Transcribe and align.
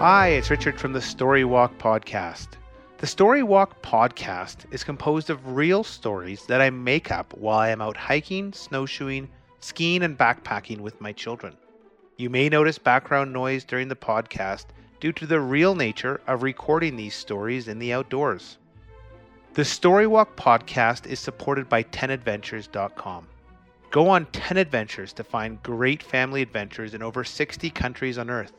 Hi, 0.00 0.28
it's 0.28 0.48
Richard 0.48 0.80
from 0.80 0.94
the 0.94 1.02
Story 1.02 1.44
Walk 1.44 1.76
Podcast. 1.76 2.48
The 2.96 3.06
Story 3.06 3.42
Walk 3.42 3.82
Podcast 3.82 4.64
is 4.70 4.82
composed 4.82 5.28
of 5.28 5.54
real 5.54 5.84
stories 5.84 6.46
that 6.46 6.62
I 6.62 6.70
make 6.70 7.10
up 7.10 7.34
while 7.36 7.58
I 7.58 7.68
am 7.68 7.82
out 7.82 7.98
hiking, 7.98 8.54
snowshoeing, 8.54 9.28
skiing, 9.60 10.02
and 10.02 10.16
backpacking 10.16 10.80
with 10.80 10.98
my 11.02 11.12
children. 11.12 11.54
You 12.16 12.30
may 12.30 12.48
notice 12.48 12.78
background 12.78 13.32
noise 13.34 13.62
during 13.62 13.88
the 13.88 13.94
podcast 13.94 14.68
due 15.00 15.12
to 15.12 15.26
the 15.26 15.40
real 15.40 15.74
nature 15.74 16.22
of 16.26 16.42
recording 16.42 16.96
these 16.96 17.14
stories 17.14 17.68
in 17.68 17.78
the 17.78 17.92
outdoors. 17.92 18.56
The 19.52 19.62
Storywalk 19.62 20.36
Podcast 20.36 21.08
is 21.08 21.18
supported 21.18 21.68
by 21.68 21.82
10adventures.com. 21.82 23.26
Go 23.90 24.08
on 24.08 24.26
10 24.26 24.56
adventures 24.56 25.12
to 25.14 25.24
find 25.24 25.60
great 25.64 26.04
family 26.04 26.40
adventures 26.40 26.94
in 26.94 27.02
over 27.02 27.24
60 27.24 27.68
countries 27.70 28.16
on 28.16 28.30
Earth. 28.30 28.52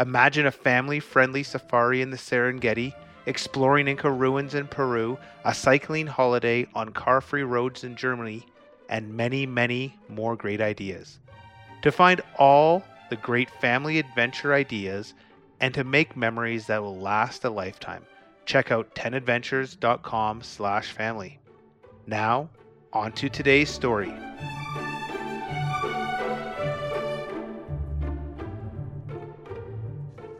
Imagine 0.00 0.46
a 0.46 0.50
family 0.50 0.98
friendly 0.98 1.42
safari 1.42 2.00
in 2.00 2.08
the 2.08 2.16
Serengeti, 2.16 2.94
exploring 3.26 3.86
Inca 3.86 4.10
ruins 4.10 4.54
in 4.54 4.66
Peru, 4.66 5.18
a 5.44 5.52
cycling 5.54 6.06
holiday 6.06 6.66
on 6.74 6.88
car 6.88 7.20
free 7.20 7.42
roads 7.42 7.84
in 7.84 7.94
Germany, 7.94 8.46
and 8.88 9.14
many, 9.14 9.44
many 9.44 9.94
more 10.08 10.36
great 10.36 10.62
ideas. 10.62 11.18
To 11.82 11.92
find 11.92 12.22
all 12.38 12.82
the 13.10 13.16
great 13.16 13.50
family 13.50 13.98
adventure 13.98 14.54
ideas 14.54 15.12
and 15.60 15.74
to 15.74 15.84
make 15.84 16.16
memories 16.16 16.66
that 16.68 16.82
will 16.82 16.98
last 16.98 17.44
a 17.44 17.50
lifetime, 17.50 18.06
check 18.44 18.70
out 18.70 18.94
10adventures.com 18.94 20.42
slash 20.42 20.92
family. 20.92 21.38
Now, 22.06 22.50
on 22.92 23.12
to 23.12 23.28
today's 23.28 23.70
story. 23.70 24.12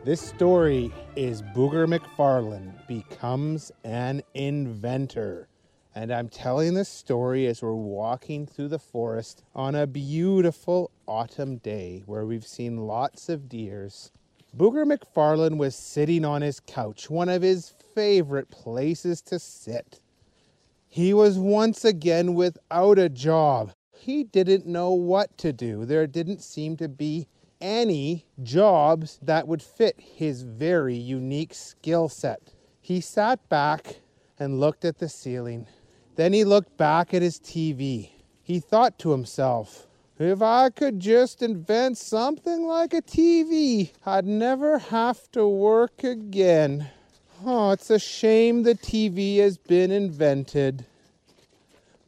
This 0.05 0.21
story 0.21 0.93
is 1.15 1.41
Booger 1.41 1.87
McFarlane 1.87 2.85
becomes 2.87 3.71
an 3.83 4.21
inventor. 4.35 5.47
And 5.95 6.11
I'm 6.11 6.29
telling 6.29 6.75
this 6.75 6.89
story 6.89 7.47
as 7.47 7.63
we're 7.63 7.73
walking 7.73 8.45
through 8.45 8.67
the 8.67 8.77
forest 8.77 9.41
on 9.55 9.73
a 9.73 9.87
beautiful 9.87 10.91
autumn 11.07 11.57
day 11.57 12.03
where 12.05 12.25
we've 12.25 12.45
seen 12.45 12.85
lots 12.85 13.29
of 13.29 13.49
deers. 13.49 14.11
Booger 14.55 14.85
McFarlane 14.85 15.57
was 15.57 15.75
sitting 15.75 16.23
on 16.23 16.41
his 16.41 16.61
couch, 16.61 17.09
one 17.09 17.27
of 17.27 17.41
his 17.41 17.73
favorite 17.93 18.49
places 18.49 19.21
to 19.23 19.37
sit. 19.37 19.99
He 20.87 21.13
was 21.13 21.37
once 21.37 21.83
again 21.83 22.35
without 22.35 22.97
a 22.97 23.09
job. 23.09 23.73
He 23.91 24.23
didn't 24.23 24.65
know 24.65 24.91
what 24.93 25.37
to 25.39 25.51
do. 25.51 25.83
There 25.83 26.07
didn't 26.07 26.41
seem 26.41 26.77
to 26.77 26.87
be 26.87 27.27
any 27.59 28.27
jobs 28.43 29.19
that 29.21 29.45
would 29.45 29.61
fit 29.61 29.99
his 29.99 30.43
very 30.43 30.95
unique 30.95 31.53
skill 31.53 32.07
set. 32.07 32.53
He 32.79 33.01
sat 33.01 33.49
back 33.49 33.97
and 34.39 34.61
looked 34.61 34.85
at 34.85 34.99
the 34.99 35.09
ceiling. 35.09 35.67
Then 36.15 36.31
he 36.31 36.45
looked 36.45 36.77
back 36.77 37.13
at 37.13 37.21
his 37.21 37.39
TV. 37.39 38.11
He 38.41 38.61
thought 38.61 38.99
to 38.99 39.11
himself, 39.11 39.87
if 40.17 40.41
I 40.41 40.69
could 40.69 40.99
just 40.99 41.41
invent 41.41 41.97
something 41.97 42.65
like 42.65 42.93
a 42.93 43.01
TV, 43.01 43.91
I'd 44.05 44.25
never 44.25 44.77
have 44.77 45.29
to 45.31 45.47
work 45.47 46.03
again. 46.03 46.89
Oh, 47.45 47.71
it's 47.71 47.89
a 47.89 47.99
shame 47.99 48.63
the 48.63 48.75
TV 48.75 49.37
has 49.39 49.57
been 49.57 49.91
invented. 49.91 50.85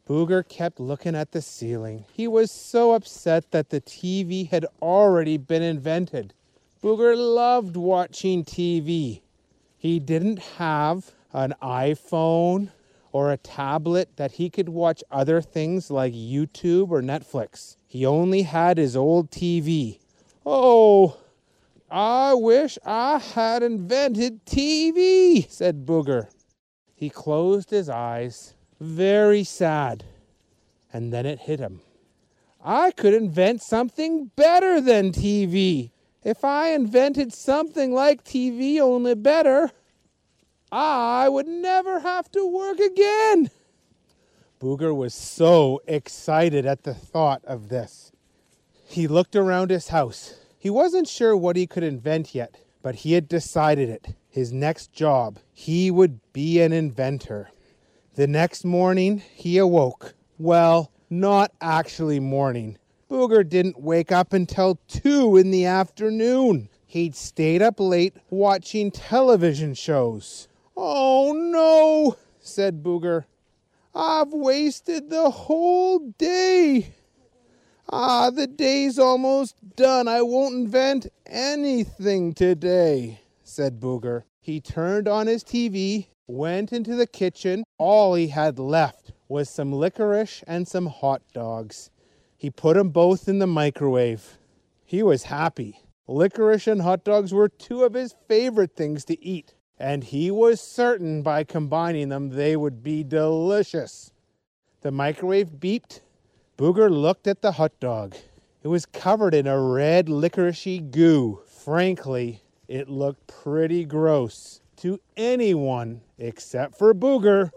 Booger 0.08 0.48
kept 0.48 0.80
looking 0.80 1.14
at 1.14 1.32
the 1.32 1.42
ceiling. 1.42 2.06
He 2.10 2.26
was 2.26 2.50
so 2.50 2.94
upset 2.94 3.50
that 3.50 3.68
the 3.68 3.82
TV 3.82 4.48
had 4.48 4.64
already 4.80 5.36
been 5.36 5.62
invented. 5.62 6.32
Booger 6.82 7.14
loved 7.14 7.76
watching 7.76 8.42
TV. 8.42 9.20
He 9.76 9.98
didn't 9.98 10.38
have 10.38 11.12
an 11.34 11.54
iPhone 11.62 12.70
or 13.12 13.32
a 13.32 13.36
tablet 13.36 14.16
that 14.16 14.32
he 14.32 14.50
could 14.50 14.68
watch 14.68 15.02
other 15.10 15.40
things 15.40 15.90
like 15.90 16.12
YouTube 16.12 16.90
or 16.90 17.00
Netflix. 17.00 17.76
He 17.86 18.04
only 18.04 18.42
had 18.42 18.78
his 18.78 18.96
old 18.96 19.30
TV. 19.30 19.98
Oh, 20.44 21.18
I 21.90 22.34
wish 22.34 22.78
I 22.84 23.18
had 23.18 23.62
invented 23.62 24.44
TV, 24.44 25.50
said 25.50 25.86
Booger. 25.86 26.28
He 26.94 27.08
closed 27.08 27.70
his 27.70 27.88
eyes 27.88 28.54
very 28.80 29.44
sad. 29.44 30.04
And 30.92 31.12
then 31.12 31.26
it 31.26 31.40
hit 31.40 31.60
him. 31.60 31.80
I 32.62 32.90
could 32.90 33.14
invent 33.14 33.62
something 33.62 34.30
better 34.36 34.80
than 34.80 35.12
TV. 35.12 35.90
If 36.24 36.44
I 36.44 36.70
invented 36.70 37.32
something 37.32 37.92
like 37.92 38.24
TV, 38.24 38.80
only 38.80 39.14
better, 39.14 39.70
I 40.70 41.28
would 41.28 41.46
never 41.46 42.00
have 42.00 42.30
to 42.32 42.46
work 42.46 42.78
again. 42.78 43.50
Booger 44.60 44.94
was 44.94 45.14
so 45.14 45.80
excited 45.86 46.66
at 46.66 46.82
the 46.82 46.94
thought 46.94 47.44
of 47.44 47.68
this. 47.68 48.12
He 48.84 49.06
looked 49.08 49.36
around 49.36 49.70
his 49.70 49.88
house. 49.88 50.34
He 50.58 50.68
wasn't 50.68 51.08
sure 51.08 51.36
what 51.36 51.56
he 51.56 51.66
could 51.66 51.84
invent 51.84 52.34
yet, 52.34 52.56
but 52.82 52.96
he 52.96 53.12
had 53.12 53.28
decided 53.28 53.88
it. 53.88 54.14
His 54.28 54.52
next 54.52 54.92
job, 54.92 55.38
he 55.52 55.90
would 55.90 56.20
be 56.32 56.60
an 56.60 56.72
inventor. 56.72 57.50
The 58.14 58.26
next 58.26 58.64
morning, 58.64 59.22
he 59.34 59.58
awoke. 59.58 60.14
Well, 60.38 60.90
not 61.08 61.52
actually 61.60 62.20
morning. 62.20 62.76
Booger 63.10 63.48
didn't 63.48 63.80
wake 63.80 64.12
up 64.12 64.32
until 64.32 64.78
2 64.88 65.36
in 65.36 65.50
the 65.50 65.64
afternoon. 65.64 66.68
He'd 66.86 67.14
stayed 67.14 67.62
up 67.62 67.80
late 67.80 68.16
watching 68.28 68.90
television 68.90 69.74
shows. 69.74 70.48
Oh 70.80 71.32
no, 71.32 72.16
said 72.38 72.84
Booger. 72.84 73.24
I've 73.92 74.32
wasted 74.32 75.10
the 75.10 75.28
whole 75.28 75.98
day. 76.16 76.94
Ah, 77.90 78.30
the 78.30 78.46
day's 78.46 78.96
almost 78.96 79.56
done. 79.74 80.06
I 80.06 80.22
won't 80.22 80.54
invent 80.54 81.08
anything 81.26 82.32
today, 82.32 83.22
said 83.42 83.80
Booger. 83.80 84.22
He 84.40 84.60
turned 84.60 85.08
on 85.08 85.26
his 85.26 85.42
TV 85.42 86.06
went 86.28 86.72
into 86.72 86.94
the 86.94 87.08
kitchen. 87.08 87.64
All 87.76 88.14
he 88.14 88.28
had 88.28 88.60
left 88.60 89.10
was 89.26 89.50
some 89.50 89.72
licorice 89.72 90.44
and 90.46 90.68
some 90.68 90.86
hot 90.86 91.22
dogs. 91.32 91.90
He 92.36 92.50
put 92.50 92.76
them 92.76 92.90
both 92.90 93.28
in 93.28 93.40
the 93.40 93.48
microwave. 93.48 94.38
He 94.84 95.02
was 95.02 95.24
happy. 95.24 95.80
Licorice 96.06 96.68
and 96.68 96.82
hot 96.82 97.02
dogs 97.02 97.34
were 97.34 97.48
two 97.48 97.82
of 97.82 97.94
his 97.94 98.14
favorite 98.28 98.76
things 98.76 99.04
to 99.06 99.20
eat, 99.24 99.54
and 99.78 100.04
he 100.04 100.30
was 100.30 100.60
certain 100.60 101.22
by 101.22 101.44
combining 101.44 102.08
them 102.08 102.30
they 102.30 102.56
would 102.56 102.82
be 102.82 103.04
delicious. 103.04 104.12
The 104.80 104.90
microwave 104.90 105.52
beeped. 105.60 106.00
Booger 106.56 106.90
looked 106.90 107.26
at 107.26 107.42
the 107.42 107.52
hot 107.52 107.72
dog. 107.78 108.16
It 108.62 108.68
was 108.68 108.86
covered 108.86 109.34
in 109.34 109.46
a 109.46 109.60
red 109.60 110.06
licoricey 110.06 110.90
goo. 110.90 111.40
Frankly, 111.46 112.42
it 112.66 112.88
looked 112.88 113.26
pretty 113.28 113.84
gross 113.84 114.60
to 114.78 115.00
anyone 115.16 116.00
except 116.18 116.76
for 116.76 116.92
Booger. 116.94 117.50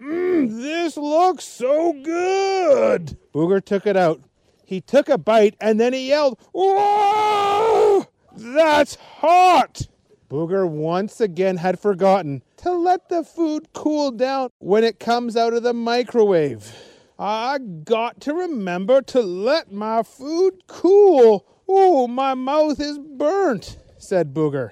Mmm, 0.00 0.50
this 0.50 0.96
looks 0.96 1.44
so 1.44 1.92
good. 1.92 3.16
Booger 3.32 3.64
took 3.64 3.86
it 3.86 3.96
out. 3.96 4.20
He 4.64 4.80
took 4.80 5.08
a 5.08 5.18
bite 5.18 5.54
and 5.60 5.78
then 5.78 5.92
he 5.92 6.08
yelled, 6.08 6.38
Whoa! 6.52 8.06
That's 8.36 8.96
hot! 8.96 9.88
Booger 10.30 10.68
once 10.68 11.20
again 11.20 11.56
had 11.56 11.80
forgotten 11.80 12.44
to 12.58 12.70
let 12.70 13.08
the 13.08 13.24
food 13.24 13.72
cool 13.72 14.12
down 14.12 14.50
when 14.60 14.84
it 14.84 15.00
comes 15.00 15.36
out 15.36 15.54
of 15.54 15.64
the 15.64 15.74
microwave. 15.74 16.72
I 17.18 17.58
got 17.58 18.20
to 18.22 18.34
remember 18.34 19.02
to 19.02 19.20
let 19.22 19.72
my 19.72 20.04
food 20.04 20.62
cool. 20.68 21.44
Oh, 21.68 22.06
my 22.06 22.34
mouth 22.34 22.80
is 22.80 22.98
burnt, 22.98 23.76
said 23.98 24.32
Booger. 24.32 24.70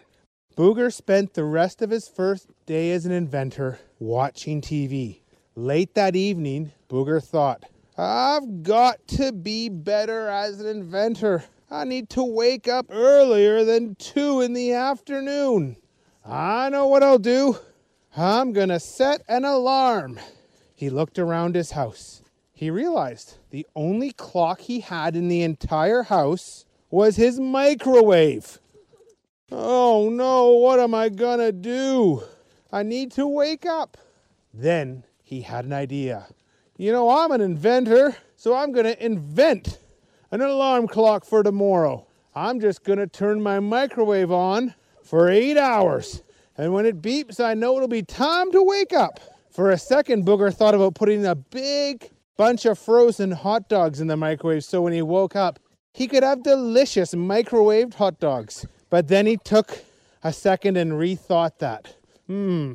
Booger 0.56 0.92
spent 0.92 1.34
the 1.34 1.44
rest 1.44 1.82
of 1.82 1.90
his 1.90 2.08
first 2.08 2.46
day 2.64 2.92
as 2.92 3.04
an 3.04 3.12
inventor 3.12 3.80
watching 3.98 4.60
TV. 4.60 5.22
Late 5.56 5.94
that 5.94 6.14
evening, 6.14 6.70
Booger 6.88 7.22
thought, 7.22 7.64
I've 7.96 8.62
got 8.62 9.08
to 9.08 9.32
be 9.32 9.68
better 9.68 10.28
as 10.28 10.60
an 10.60 10.68
inventor. 10.68 11.42
I 11.70 11.84
need 11.84 12.08
to 12.10 12.22
wake 12.22 12.66
up 12.66 12.86
earlier 12.90 13.64
than 13.64 13.94
2 13.96 14.40
in 14.40 14.54
the 14.54 14.72
afternoon. 14.72 15.76
I 16.24 16.68
know 16.70 16.86
what 16.86 17.02
I'll 17.02 17.18
do. 17.18 17.58
I'm 18.16 18.52
going 18.52 18.70
to 18.70 18.80
set 18.80 19.22
an 19.28 19.44
alarm. 19.44 20.18
He 20.74 20.88
looked 20.88 21.18
around 21.18 21.54
his 21.54 21.72
house. 21.72 22.22
He 22.52 22.70
realized 22.70 23.36
the 23.50 23.66
only 23.76 24.12
clock 24.12 24.60
he 24.60 24.80
had 24.80 25.14
in 25.14 25.28
the 25.28 25.42
entire 25.42 26.04
house 26.04 26.64
was 26.90 27.16
his 27.16 27.38
microwave. 27.38 28.58
Oh 29.52 30.08
no, 30.10 30.52
what 30.52 30.80
am 30.80 30.94
I 30.94 31.08
gonna 31.08 31.52
do? 31.52 32.22
I 32.72 32.82
need 32.82 33.12
to 33.12 33.26
wake 33.26 33.64
up. 33.64 33.96
Then 34.52 35.04
he 35.22 35.42
had 35.42 35.64
an 35.66 35.72
idea. 35.72 36.26
You 36.76 36.92
know, 36.92 37.10
I'm 37.10 37.30
an 37.30 37.40
inventor. 37.40 38.16
So 38.36 38.54
I'm 38.54 38.70
going 38.70 38.86
to 38.86 39.04
invent 39.04 39.77
an 40.30 40.40
alarm 40.40 40.88
clock 40.88 41.24
for 41.24 41.42
tomorrow. 41.42 42.06
I'm 42.34 42.60
just 42.60 42.84
to 42.98 43.06
turn 43.06 43.42
my 43.42 43.60
microwave 43.60 44.30
on 44.30 44.74
for 45.02 45.28
eight 45.30 45.56
hours. 45.56 46.22
And 46.56 46.72
when 46.72 46.86
it 46.86 47.00
beeps, 47.00 47.42
I 47.42 47.54
know 47.54 47.76
it'll 47.76 47.88
be 47.88 48.02
time 48.02 48.52
to 48.52 48.62
wake 48.62 48.92
up. 48.92 49.20
For 49.50 49.70
a 49.70 49.78
second, 49.78 50.26
Booger 50.26 50.54
thought 50.54 50.74
about 50.74 50.94
putting 50.94 51.24
a 51.24 51.34
big 51.34 52.10
bunch 52.36 52.64
of 52.66 52.78
frozen 52.78 53.32
hot 53.32 53.68
dogs 53.68 54.00
in 54.00 54.06
the 54.06 54.16
microwave 54.16 54.64
so 54.64 54.82
when 54.82 54.92
he 54.92 55.02
woke 55.02 55.34
up, 55.34 55.58
he 55.92 56.06
could 56.06 56.22
have 56.22 56.42
delicious 56.42 57.14
microwaved 57.14 57.94
hot 57.94 58.20
dogs. 58.20 58.66
But 58.90 59.08
then 59.08 59.26
he 59.26 59.36
took 59.36 59.82
a 60.22 60.32
second 60.32 60.76
and 60.76 60.92
rethought 60.92 61.58
that. 61.58 61.96
Hmm, 62.26 62.74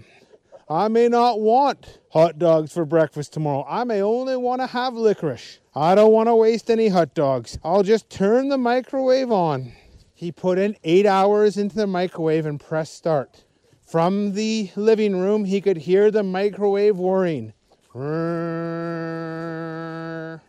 I 0.69 0.87
may 0.87 1.09
not 1.09 1.41
want 1.41 1.99
hot 2.11 2.39
dogs 2.39 2.71
for 2.71 2.85
breakfast 2.85 3.33
tomorrow. 3.33 3.65
I 3.67 3.83
may 3.83 4.01
only 4.01 4.37
want 4.37 4.61
to 4.61 4.67
have 4.67 4.95
licorice. 4.95 5.59
I 5.75 5.93
don't 5.93 6.13
want 6.13 6.27
to 6.27 6.35
waste 6.35 6.69
any 6.69 6.87
hot 6.87 7.13
dogs. 7.13 7.57
I'll 7.63 7.83
just 7.83 8.09
turn 8.09 8.47
the 8.47 8.57
microwave 8.57 9.31
on. 9.31 9.73
He 10.13 10.31
put 10.31 10.57
in 10.57 10.77
eight 10.85 11.05
hours 11.05 11.57
into 11.57 11.75
the 11.75 11.87
microwave 11.87 12.45
and 12.45 12.59
pressed 12.59 12.95
start. 12.95 13.43
From 13.85 14.33
the 14.33 14.71
living 14.77 15.19
room, 15.19 15.43
he 15.43 15.59
could 15.59 15.77
hear 15.77 16.09
the 16.09 16.23
microwave 16.23 16.97
whirring. 16.97 17.51
Booger 17.93 20.39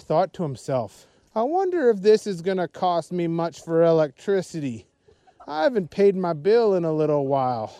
thought 0.00 0.32
to 0.34 0.42
himself, 0.42 1.06
I 1.34 1.42
wonder 1.42 1.90
if 1.90 2.00
this 2.00 2.26
is 2.26 2.40
going 2.40 2.56
to 2.56 2.68
cost 2.68 3.12
me 3.12 3.28
much 3.28 3.62
for 3.62 3.84
electricity. 3.84 4.86
I 5.46 5.64
haven't 5.64 5.90
paid 5.90 6.16
my 6.16 6.32
bill 6.32 6.74
in 6.74 6.84
a 6.84 6.92
little 6.92 7.26
while. 7.26 7.76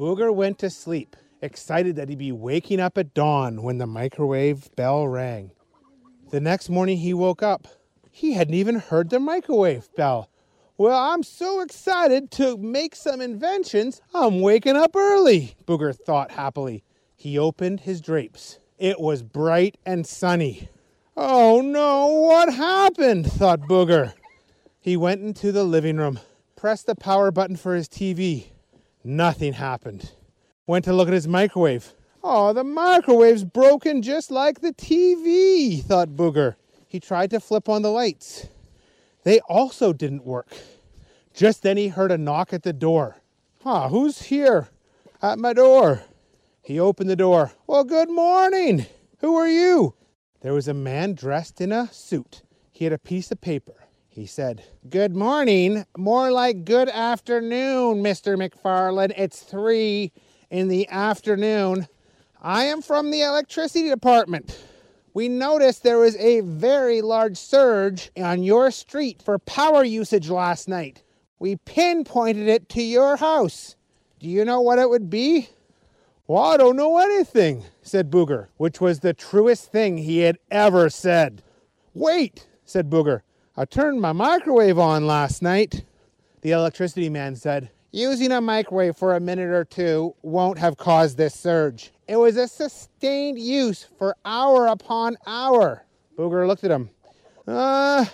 Booger 0.00 0.34
went 0.34 0.58
to 0.60 0.70
sleep, 0.70 1.14
excited 1.42 1.94
that 1.96 2.08
he'd 2.08 2.16
be 2.16 2.32
waking 2.32 2.80
up 2.80 2.96
at 2.96 3.12
dawn 3.12 3.62
when 3.62 3.76
the 3.76 3.86
microwave 3.86 4.74
bell 4.74 5.06
rang. 5.06 5.50
The 6.30 6.40
next 6.40 6.70
morning 6.70 6.96
he 6.96 7.12
woke 7.12 7.42
up. 7.42 7.68
He 8.10 8.32
hadn't 8.32 8.54
even 8.54 8.76
heard 8.76 9.10
the 9.10 9.20
microwave 9.20 9.94
bell. 9.96 10.30
Well, 10.78 10.98
I'm 10.98 11.22
so 11.22 11.60
excited 11.60 12.30
to 12.30 12.56
make 12.56 12.96
some 12.96 13.20
inventions, 13.20 14.00
I'm 14.14 14.40
waking 14.40 14.74
up 14.74 14.96
early, 14.96 15.54
Booger 15.66 15.94
thought 15.94 16.30
happily. 16.30 16.82
He 17.14 17.38
opened 17.38 17.80
his 17.80 18.00
drapes. 18.00 18.58
It 18.78 19.00
was 19.00 19.22
bright 19.22 19.76
and 19.84 20.06
sunny. 20.06 20.70
Oh 21.14 21.60
no, 21.60 22.06
what 22.06 22.54
happened? 22.54 23.30
thought 23.30 23.60
Booger. 23.68 24.14
He 24.80 24.96
went 24.96 25.20
into 25.20 25.52
the 25.52 25.64
living 25.64 25.98
room, 25.98 26.20
pressed 26.56 26.86
the 26.86 26.94
power 26.94 27.30
button 27.30 27.56
for 27.56 27.74
his 27.74 27.86
TV. 27.86 28.52
Nothing 29.02 29.54
happened. 29.54 30.12
Went 30.66 30.84
to 30.84 30.92
look 30.92 31.08
at 31.08 31.14
his 31.14 31.26
microwave. 31.26 31.94
Oh, 32.22 32.52
the 32.52 32.64
microwave's 32.64 33.44
broken 33.44 34.02
just 34.02 34.30
like 34.30 34.60
the 34.60 34.74
TV, 34.74 35.82
thought 35.82 36.10
Booger. 36.10 36.56
He 36.86 37.00
tried 37.00 37.30
to 37.30 37.40
flip 37.40 37.68
on 37.68 37.82
the 37.82 37.90
lights. 37.90 38.48
They 39.24 39.40
also 39.40 39.92
didn't 39.92 40.26
work. 40.26 40.48
Just 41.32 41.62
then 41.62 41.76
he 41.76 41.88
heard 41.88 42.12
a 42.12 42.18
knock 42.18 42.52
at 42.52 42.62
the 42.62 42.72
door. 42.72 43.16
Huh, 43.62 43.88
who's 43.88 44.22
here 44.22 44.68
at 45.22 45.38
my 45.38 45.54
door? 45.54 46.02
He 46.62 46.78
opened 46.78 47.08
the 47.08 47.16
door. 47.16 47.52
Well, 47.66 47.84
good 47.84 48.10
morning. 48.10 48.86
Who 49.20 49.36
are 49.36 49.48
you? 49.48 49.94
There 50.42 50.52
was 50.52 50.68
a 50.68 50.74
man 50.74 51.14
dressed 51.14 51.60
in 51.60 51.72
a 51.72 51.88
suit. 51.92 52.42
He 52.70 52.84
had 52.84 52.92
a 52.92 52.98
piece 52.98 53.30
of 53.30 53.40
paper. 53.40 53.79
He 54.20 54.26
said, 54.26 54.62
Good 54.90 55.16
morning. 55.16 55.86
More 55.96 56.30
like 56.30 56.66
good 56.66 56.90
afternoon, 56.90 58.02
Mr. 58.02 58.36
McFarland. 58.36 59.14
It's 59.16 59.40
three 59.42 60.12
in 60.50 60.68
the 60.68 60.86
afternoon. 60.90 61.88
I 62.42 62.64
am 62.64 62.82
from 62.82 63.10
the 63.10 63.22
electricity 63.22 63.88
department. 63.88 64.62
We 65.14 65.30
noticed 65.30 65.84
there 65.84 65.96
was 65.96 66.16
a 66.16 66.40
very 66.40 67.00
large 67.00 67.38
surge 67.38 68.10
on 68.14 68.42
your 68.42 68.70
street 68.70 69.22
for 69.22 69.38
power 69.38 69.84
usage 69.84 70.28
last 70.28 70.68
night. 70.68 71.02
We 71.38 71.56
pinpointed 71.56 72.46
it 72.46 72.68
to 72.68 72.82
your 72.82 73.16
house. 73.16 73.74
Do 74.18 74.28
you 74.28 74.44
know 74.44 74.60
what 74.60 74.78
it 74.78 74.90
would 74.90 75.08
be? 75.08 75.48
Well, 76.26 76.42
I 76.42 76.58
don't 76.58 76.76
know 76.76 76.98
anything, 76.98 77.64
said 77.80 78.10
Booger, 78.10 78.48
which 78.58 78.82
was 78.82 79.00
the 79.00 79.14
truest 79.14 79.72
thing 79.72 79.96
he 79.96 80.18
had 80.18 80.36
ever 80.50 80.90
said. 80.90 81.42
Wait, 81.94 82.46
said 82.66 82.90
Booger. 82.90 83.22
I 83.60 83.66
turned 83.66 84.00
my 84.00 84.12
microwave 84.12 84.78
on 84.78 85.06
last 85.06 85.42
night. 85.42 85.84
The 86.40 86.52
electricity 86.52 87.10
man 87.10 87.36
said, 87.36 87.68
Using 87.92 88.32
a 88.32 88.40
microwave 88.40 88.96
for 88.96 89.14
a 89.14 89.20
minute 89.20 89.50
or 89.50 89.66
two 89.66 90.14
won't 90.22 90.58
have 90.58 90.78
caused 90.78 91.18
this 91.18 91.34
surge. 91.34 91.90
It 92.08 92.16
was 92.16 92.38
a 92.38 92.48
sustained 92.48 93.38
use 93.38 93.86
for 93.98 94.16
hour 94.24 94.66
upon 94.68 95.18
hour. 95.26 95.84
Booger 96.16 96.46
looked 96.46 96.64
at 96.64 96.70
him. 96.70 96.88
Uh, 97.46 98.06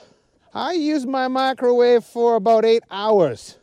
I 0.52 0.72
used 0.72 1.06
my 1.06 1.28
microwave 1.28 2.02
for 2.02 2.34
about 2.34 2.64
eight 2.64 2.82
hours. 2.90 3.56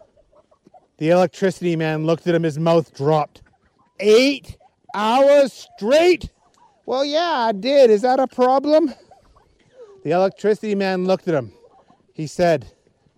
The 1.00 1.10
electricity 1.10 1.76
man 1.76 2.06
looked 2.06 2.26
at 2.28 2.34
him, 2.34 2.44
his 2.44 2.58
mouth 2.58 2.96
dropped. 2.96 3.42
Eight 4.00 4.56
hours 4.96 5.68
straight? 5.76 6.30
Well, 6.86 7.04
yeah, 7.04 7.50
I 7.50 7.52
did. 7.52 7.90
Is 7.90 8.04
that 8.04 8.22
a 8.22 8.28
problem? 8.28 8.94
The 10.06 10.12
electricity 10.12 10.76
man 10.76 11.04
looked 11.04 11.28
at 11.28 11.36
him. 11.36 11.52
He 12.14 12.28
said, 12.28 12.72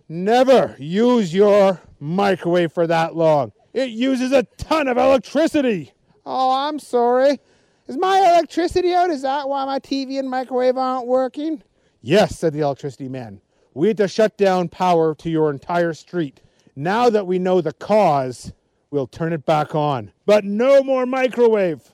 Never 0.08 0.74
use 0.78 1.34
your 1.34 1.80
microwave 2.00 2.72
for 2.72 2.86
that 2.86 3.14
long. 3.14 3.52
It 3.72 3.90
uses 3.90 4.32
a 4.32 4.44
ton 4.56 4.88
of 4.88 4.96
electricity. 4.96 5.92
Oh, 6.24 6.52
I'm 6.52 6.78
sorry. 6.78 7.38
Is 7.86 7.98
my 7.98 8.18
electricity 8.18 8.94
out? 8.94 9.10
Is 9.10 9.22
that 9.22 9.48
why 9.48 9.64
my 9.64 9.78
TV 9.78 10.18
and 10.18 10.28
microwave 10.28 10.76
aren't 10.76 11.06
working? 11.06 11.62
Yes, 12.00 12.38
said 12.38 12.52
the 12.52 12.60
electricity 12.60 13.08
man. 13.08 13.40
We 13.74 13.88
had 13.88 13.96
to 13.98 14.08
shut 14.08 14.38
down 14.38 14.68
power 14.68 15.14
to 15.16 15.28
your 15.30 15.50
entire 15.50 15.92
street. 15.92 16.40
Now 16.74 17.10
that 17.10 17.26
we 17.26 17.38
know 17.38 17.60
the 17.60 17.72
cause, 17.72 18.52
we'll 18.90 19.06
turn 19.06 19.32
it 19.32 19.44
back 19.44 19.74
on. 19.74 20.12
But 20.24 20.44
no 20.44 20.82
more 20.82 21.04
microwave. 21.04 21.92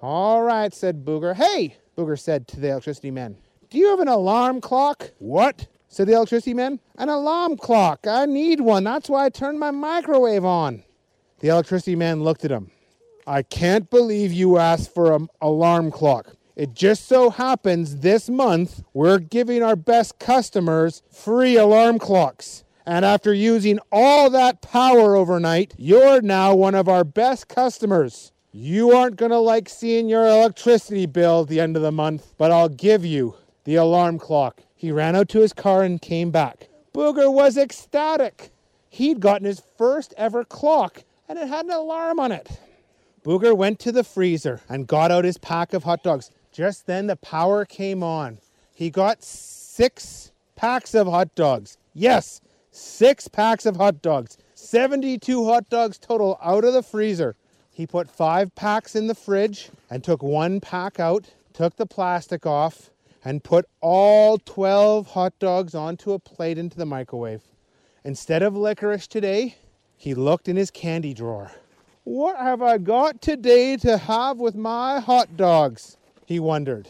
All 0.00 0.42
right, 0.42 0.72
said 0.72 1.04
Booger. 1.04 1.34
Hey, 1.34 1.76
Booger 1.96 2.18
said 2.18 2.46
to 2.48 2.60
the 2.60 2.68
electricity 2.70 3.10
man, 3.10 3.36
do 3.70 3.78
you 3.78 3.88
have 3.88 4.00
an 4.00 4.08
alarm 4.08 4.60
clock? 4.60 5.10
What? 5.18 5.66
Said 5.94 6.08
the 6.08 6.12
electricity 6.14 6.54
man. 6.54 6.80
An 6.98 7.08
alarm 7.08 7.56
clock. 7.56 8.06
I 8.06 8.26
need 8.26 8.60
one. 8.60 8.82
That's 8.82 9.08
why 9.08 9.26
I 9.26 9.28
turned 9.28 9.60
my 9.60 9.70
microwave 9.70 10.44
on. 10.44 10.82
The 11.38 11.48
electricity 11.48 11.94
man 11.94 12.24
looked 12.24 12.44
at 12.44 12.50
him. 12.50 12.70
I 13.26 13.42
can't 13.42 13.88
believe 13.88 14.32
you 14.32 14.58
asked 14.58 14.92
for 14.92 15.14
an 15.14 15.28
alarm 15.40 15.90
clock. 15.90 16.34
It 16.56 16.74
just 16.74 17.06
so 17.06 17.30
happens 17.30 17.98
this 17.98 18.28
month 18.28 18.82
we're 18.92 19.18
giving 19.18 19.62
our 19.62 19.76
best 19.76 20.18
customers 20.18 21.02
free 21.10 21.56
alarm 21.56 21.98
clocks. 21.98 22.64
And 22.86 23.04
after 23.04 23.32
using 23.32 23.78
all 23.90 24.30
that 24.30 24.62
power 24.62 25.16
overnight, 25.16 25.74
you're 25.78 26.20
now 26.20 26.54
one 26.54 26.74
of 26.74 26.88
our 26.88 27.04
best 27.04 27.48
customers. 27.48 28.32
You 28.52 28.92
aren't 28.92 29.16
going 29.16 29.30
to 29.30 29.38
like 29.38 29.68
seeing 29.68 30.08
your 30.08 30.26
electricity 30.26 31.06
bill 31.06 31.42
at 31.42 31.48
the 31.48 31.60
end 31.60 31.76
of 31.76 31.82
the 31.82 31.92
month, 31.92 32.34
but 32.36 32.50
I'll 32.50 32.68
give 32.68 33.04
you 33.04 33.36
the 33.64 33.76
alarm 33.76 34.18
clock. 34.18 34.63
He 34.84 34.92
ran 34.92 35.16
out 35.16 35.30
to 35.30 35.40
his 35.40 35.54
car 35.54 35.82
and 35.82 35.98
came 35.98 36.30
back. 36.30 36.68
Booger 36.92 37.32
was 37.32 37.56
ecstatic. 37.56 38.50
He'd 38.90 39.18
gotten 39.18 39.46
his 39.46 39.62
first 39.78 40.12
ever 40.18 40.44
clock, 40.44 41.04
and 41.26 41.38
it 41.38 41.48
had 41.48 41.64
an 41.64 41.70
alarm 41.70 42.20
on 42.20 42.30
it. 42.30 42.60
Booger 43.24 43.56
went 43.56 43.78
to 43.78 43.92
the 43.92 44.04
freezer 44.04 44.60
and 44.68 44.86
got 44.86 45.10
out 45.10 45.24
his 45.24 45.38
pack 45.38 45.72
of 45.72 45.84
hot 45.84 46.02
dogs. 46.02 46.30
Just 46.52 46.84
then 46.84 47.06
the 47.06 47.16
power 47.16 47.64
came 47.64 48.02
on. 48.02 48.36
He 48.74 48.90
got 48.90 49.24
six 49.24 50.32
packs 50.54 50.94
of 50.94 51.06
hot 51.06 51.34
dogs. 51.34 51.78
Yes, 51.94 52.42
six 52.70 53.26
packs 53.26 53.64
of 53.64 53.76
hot 53.76 54.02
dogs. 54.02 54.36
72 54.54 55.46
hot 55.46 55.70
dogs 55.70 55.96
total 55.96 56.38
out 56.42 56.64
of 56.64 56.74
the 56.74 56.82
freezer. 56.82 57.36
He 57.70 57.86
put 57.86 58.10
five 58.10 58.54
packs 58.54 58.94
in 58.94 59.06
the 59.06 59.14
fridge 59.14 59.70
and 59.88 60.04
took 60.04 60.22
one 60.22 60.60
pack 60.60 61.00
out, 61.00 61.30
took 61.54 61.76
the 61.76 61.86
plastic 61.86 62.44
off, 62.44 62.90
and 63.24 63.42
put 63.42 63.66
all 63.80 64.38
12 64.38 65.08
hot 65.08 65.38
dogs 65.38 65.74
onto 65.74 66.12
a 66.12 66.18
plate 66.18 66.58
into 66.58 66.76
the 66.76 66.86
microwave. 66.86 67.42
Instead 68.04 68.42
of 68.42 68.54
licorice 68.54 69.06
today, 69.06 69.56
he 69.96 70.14
looked 70.14 70.48
in 70.48 70.56
his 70.56 70.70
candy 70.70 71.14
drawer. 71.14 71.50
What 72.04 72.36
have 72.36 72.60
I 72.60 72.76
got 72.76 73.22
today 73.22 73.78
to 73.78 73.96
have 73.96 74.38
with 74.38 74.54
my 74.54 75.00
hot 75.00 75.38
dogs? 75.38 75.96
He 76.26 76.38
wondered. 76.38 76.88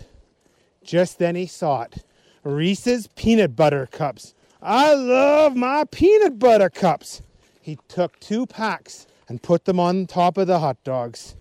Just 0.83 1.19
then 1.19 1.37
he 1.37 1.47
saw 1.47 1.83
it 1.83 2.03
Reese's 2.43 3.07
peanut 3.15 3.57
butter 3.57 3.87
cups. 3.91 4.35
I 4.61 4.93
love 4.95 5.57
my 5.57 5.85
peanut 5.91 6.39
butter 6.39 6.69
cups. 6.69 7.23
He 7.61 7.79
took 7.89 8.19
two 8.21 8.47
packs 8.47 9.07
and 9.29 9.43
put 9.43 9.65
them 9.65 9.81
on 9.81 10.07
top 10.07 10.37
of 10.37 10.47
the 10.47 10.59
hot 10.59 10.83
dogs. 10.85 11.37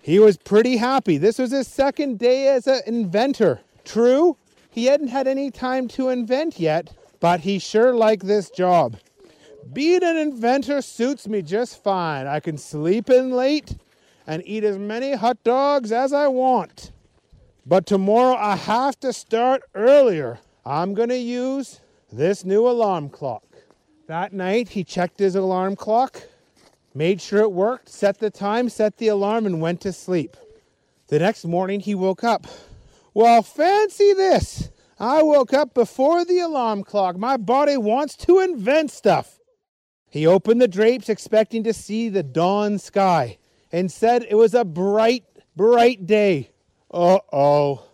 He 0.00 0.18
was 0.18 0.36
pretty 0.36 0.78
happy. 0.78 1.18
This 1.18 1.38
was 1.38 1.50
his 1.50 1.68
second 1.68 2.18
day 2.18 2.48
as 2.48 2.66
an 2.66 2.80
inventor. 2.86 3.60
True, 3.88 4.36
he 4.70 4.84
hadn't 4.84 5.08
had 5.08 5.26
any 5.26 5.50
time 5.50 5.88
to 5.88 6.10
invent 6.10 6.60
yet, 6.60 6.92
but 7.20 7.40
he 7.40 7.58
sure 7.58 7.94
liked 7.94 8.26
this 8.26 8.50
job. 8.50 8.98
Being 9.72 10.04
an 10.04 10.18
inventor 10.18 10.82
suits 10.82 11.26
me 11.26 11.40
just 11.40 11.82
fine. 11.82 12.26
I 12.26 12.38
can 12.40 12.58
sleep 12.58 13.08
in 13.08 13.30
late 13.30 13.78
and 14.26 14.42
eat 14.44 14.62
as 14.62 14.76
many 14.76 15.14
hot 15.14 15.42
dogs 15.42 15.90
as 15.90 16.12
I 16.12 16.28
want. 16.28 16.92
But 17.64 17.86
tomorrow 17.86 18.36
I 18.36 18.56
have 18.56 19.00
to 19.00 19.10
start 19.10 19.62
earlier. 19.74 20.38
I'm 20.66 20.92
going 20.92 21.08
to 21.08 21.16
use 21.16 21.80
this 22.12 22.44
new 22.44 22.68
alarm 22.68 23.08
clock. 23.08 23.44
That 24.06 24.34
night, 24.34 24.68
he 24.68 24.84
checked 24.84 25.18
his 25.18 25.34
alarm 25.34 25.76
clock, 25.76 26.24
made 26.94 27.22
sure 27.22 27.40
it 27.40 27.52
worked, 27.52 27.88
set 27.88 28.18
the 28.18 28.30
time, 28.30 28.68
set 28.68 28.98
the 28.98 29.08
alarm, 29.08 29.46
and 29.46 29.62
went 29.62 29.80
to 29.80 29.94
sleep. 29.94 30.36
The 31.06 31.18
next 31.18 31.46
morning, 31.46 31.80
he 31.80 31.94
woke 31.94 32.22
up. 32.22 32.46
Well, 33.14 33.42
fancy 33.42 34.12
this. 34.12 34.70
I 34.98 35.22
woke 35.22 35.52
up 35.54 35.74
before 35.74 36.24
the 36.24 36.40
alarm 36.40 36.82
clock. 36.84 37.16
My 37.16 37.36
body 37.36 37.76
wants 37.76 38.16
to 38.18 38.40
invent 38.40 38.90
stuff. 38.90 39.38
He 40.10 40.26
opened 40.26 40.60
the 40.60 40.68
drapes, 40.68 41.08
expecting 41.08 41.62
to 41.64 41.72
see 41.72 42.08
the 42.08 42.22
dawn 42.22 42.78
sky, 42.78 43.38
and 43.70 43.92
said 43.92 44.26
it 44.28 44.34
was 44.34 44.54
a 44.54 44.64
bright, 44.64 45.24
bright 45.54 46.06
day. 46.06 46.50
Uh 46.90 47.18
oh. 47.32 47.84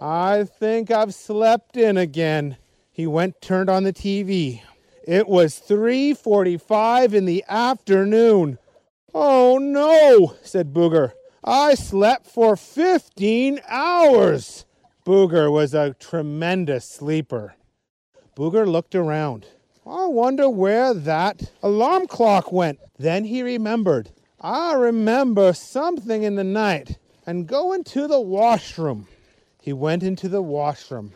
I 0.00 0.44
think 0.44 0.90
I've 0.90 1.14
slept 1.14 1.76
in 1.76 1.96
again. 1.96 2.56
He 2.90 3.06
went 3.06 3.40
turned 3.40 3.70
on 3.70 3.84
the 3.84 3.92
TV. 3.92 4.62
It 5.06 5.28
was 5.28 5.58
3:45 5.58 7.14
in 7.14 7.24
the 7.24 7.44
afternoon. 7.48 8.58
Oh 9.14 9.58
no, 9.58 10.34
said 10.42 10.72
Booger. 10.72 11.12
I 11.44 11.74
slept 11.74 12.26
for 12.26 12.56
15 12.56 13.60
hours. 13.68 14.64
Booger 15.04 15.50
was 15.50 15.74
a 15.74 15.94
tremendous 15.94 16.84
sleeper. 16.84 17.54
Booger 18.36 18.66
looked 18.66 18.94
around. 18.94 19.46
I 19.84 20.06
wonder 20.06 20.48
where 20.48 20.94
that 20.94 21.50
alarm 21.60 22.06
clock 22.06 22.52
went. 22.52 22.78
Then 22.96 23.24
he 23.24 23.42
remembered. 23.42 24.10
I 24.40 24.74
remember 24.74 25.52
something 25.52 26.22
in 26.22 26.36
the 26.36 26.44
night 26.44 26.98
and 27.26 27.48
going 27.48 27.82
to 27.84 28.06
the 28.06 28.20
washroom. 28.20 29.08
He 29.60 29.72
went 29.72 30.04
into 30.04 30.28
the 30.28 30.42
washroom. 30.42 31.12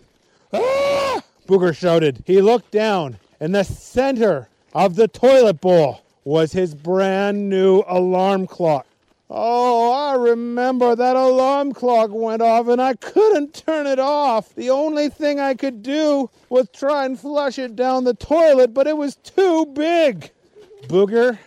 Ah! 0.52 1.22
Booger 1.46 1.76
shouted. 1.76 2.24
He 2.26 2.40
looked 2.40 2.72
down. 2.72 3.18
In 3.40 3.52
the 3.52 3.62
center 3.62 4.48
of 4.74 4.96
the 4.96 5.06
toilet 5.06 5.60
bowl 5.60 6.00
was 6.24 6.52
his 6.52 6.74
brand 6.74 7.48
new 7.48 7.84
alarm 7.86 8.48
clock. 8.48 8.85
Oh, 9.28 9.92
I 9.92 10.14
remember 10.14 10.94
that 10.94 11.16
alarm 11.16 11.72
clock 11.72 12.10
went 12.12 12.42
off 12.42 12.68
and 12.68 12.80
I 12.80 12.94
couldn't 12.94 13.54
turn 13.54 13.86
it 13.86 13.98
off. 13.98 14.54
The 14.54 14.70
only 14.70 15.08
thing 15.08 15.40
I 15.40 15.54
could 15.54 15.82
do 15.82 16.30
was 16.48 16.68
try 16.72 17.04
and 17.04 17.18
flush 17.18 17.58
it 17.58 17.74
down 17.74 18.04
the 18.04 18.14
toilet, 18.14 18.72
but 18.72 18.86
it 18.86 18.96
was 18.96 19.16
too 19.16 19.66
big. 19.66 20.30
Booger 20.84 21.38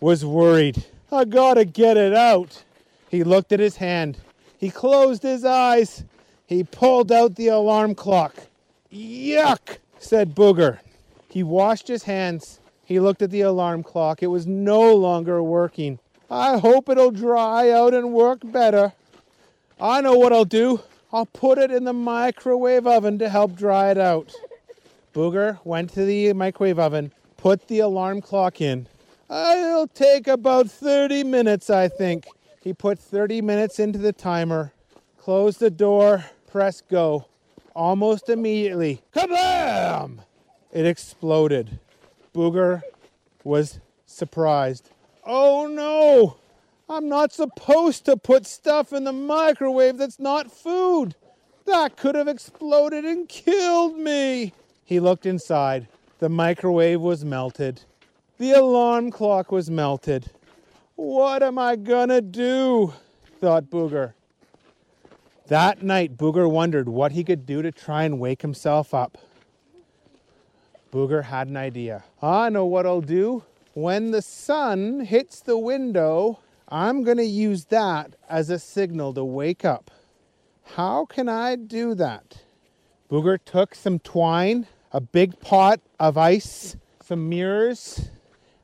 was 0.00 0.24
worried. 0.24 0.84
I 1.12 1.24
gotta 1.24 1.64
get 1.64 1.96
it 1.96 2.14
out. 2.14 2.64
He 3.10 3.22
looked 3.22 3.52
at 3.52 3.60
his 3.60 3.76
hand. 3.76 4.18
He 4.58 4.70
closed 4.70 5.22
his 5.22 5.44
eyes. 5.44 6.04
He 6.46 6.64
pulled 6.64 7.12
out 7.12 7.36
the 7.36 7.48
alarm 7.48 7.94
clock. 7.94 8.34
Yuck, 8.92 9.78
said 10.00 10.34
Booger. 10.34 10.80
He 11.28 11.44
washed 11.44 11.86
his 11.86 12.02
hands. 12.02 12.58
He 12.84 12.98
looked 12.98 13.22
at 13.22 13.30
the 13.30 13.42
alarm 13.42 13.84
clock. 13.84 14.20
It 14.20 14.26
was 14.26 14.48
no 14.48 14.94
longer 14.96 15.40
working. 15.44 16.00
I 16.30 16.58
hope 16.58 16.88
it'll 16.88 17.10
dry 17.10 17.70
out 17.70 17.92
and 17.92 18.12
work 18.12 18.38
better. 18.44 18.92
I 19.80 20.00
know 20.00 20.14
what 20.14 20.32
I'll 20.32 20.44
do. 20.44 20.80
I'll 21.12 21.26
put 21.26 21.58
it 21.58 21.72
in 21.72 21.82
the 21.82 21.92
microwave 21.92 22.86
oven 22.86 23.18
to 23.18 23.28
help 23.28 23.56
dry 23.56 23.90
it 23.90 23.98
out. 23.98 24.32
Booger 25.12 25.58
went 25.64 25.92
to 25.94 26.04
the 26.04 26.32
microwave 26.32 26.78
oven, 26.78 27.12
put 27.36 27.66
the 27.66 27.80
alarm 27.80 28.20
clock 28.20 28.60
in. 28.60 28.86
It'll 29.28 29.88
take 29.88 30.28
about 30.28 30.70
30 30.70 31.24
minutes, 31.24 31.68
I 31.68 31.88
think. 31.88 32.28
He 32.62 32.72
put 32.72 32.98
30 32.98 33.42
minutes 33.42 33.80
into 33.80 33.98
the 33.98 34.12
timer, 34.12 34.72
closed 35.18 35.58
the 35.58 35.70
door, 35.70 36.26
pressed 36.46 36.88
go. 36.88 37.26
Almost 37.74 38.28
immediately, 38.28 39.02
kablam! 39.14 40.20
It 40.72 40.86
exploded. 40.86 41.80
Booger 42.32 42.82
was 43.42 43.80
surprised. 44.06 44.90
Oh 45.24 45.66
no! 45.66 46.36
I'm 46.88 47.08
not 47.08 47.32
supposed 47.32 48.04
to 48.06 48.16
put 48.16 48.46
stuff 48.46 48.92
in 48.92 49.04
the 49.04 49.12
microwave 49.12 49.98
that's 49.98 50.18
not 50.18 50.50
food. 50.50 51.14
That 51.66 51.96
could 51.96 52.14
have 52.14 52.28
exploded 52.28 53.04
and 53.04 53.28
killed 53.28 53.96
me. 53.96 54.52
He 54.84 54.98
looked 54.98 55.26
inside. 55.26 55.86
The 56.18 56.28
microwave 56.28 57.00
was 57.00 57.24
melted. 57.24 57.82
The 58.38 58.52
alarm 58.52 59.10
clock 59.10 59.52
was 59.52 59.70
melted. 59.70 60.30
What 60.96 61.42
am 61.42 61.58
I 61.58 61.76
gonna 61.76 62.20
do? 62.20 62.92
thought 63.40 63.64
Booger. 63.64 64.14
That 65.46 65.82
night, 65.82 66.16
Booger 66.16 66.50
wondered 66.50 66.88
what 66.88 67.12
he 67.12 67.24
could 67.24 67.46
do 67.46 67.62
to 67.62 67.72
try 67.72 68.04
and 68.04 68.20
wake 68.20 68.42
himself 68.42 68.94
up. 68.94 69.18
Booger 70.92 71.24
had 71.24 71.48
an 71.48 71.56
idea. 71.56 72.04
I 72.20 72.50
know 72.50 72.66
what 72.66 72.86
I'll 72.86 73.00
do. 73.00 73.44
When 73.80 74.10
the 74.10 74.20
sun 74.20 75.00
hits 75.06 75.40
the 75.40 75.56
window, 75.56 76.40
I'm 76.68 77.02
going 77.02 77.16
to 77.16 77.24
use 77.24 77.64
that 77.66 78.14
as 78.28 78.50
a 78.50 78.58
signal 78.58 79.14
to 79.14 79.24
wake 79.24 79.64
up. 79.64 79.90
How 80.74 81.06
can 81.06 81.30
I 81.30 81.56
do 81.56 81.94
that? 81.94 82.42
Booger 83.10 83.38
took 83.42 83.74
some 83.74 83.98
twine, 83.98 84.66
a 84.92 85.00
big 85.00 85.40
pot 85.40 85.80
of 85.98 86.18
ice, 86.18 86.76
some 87.02 87.30
mirrors, 87.30 88.10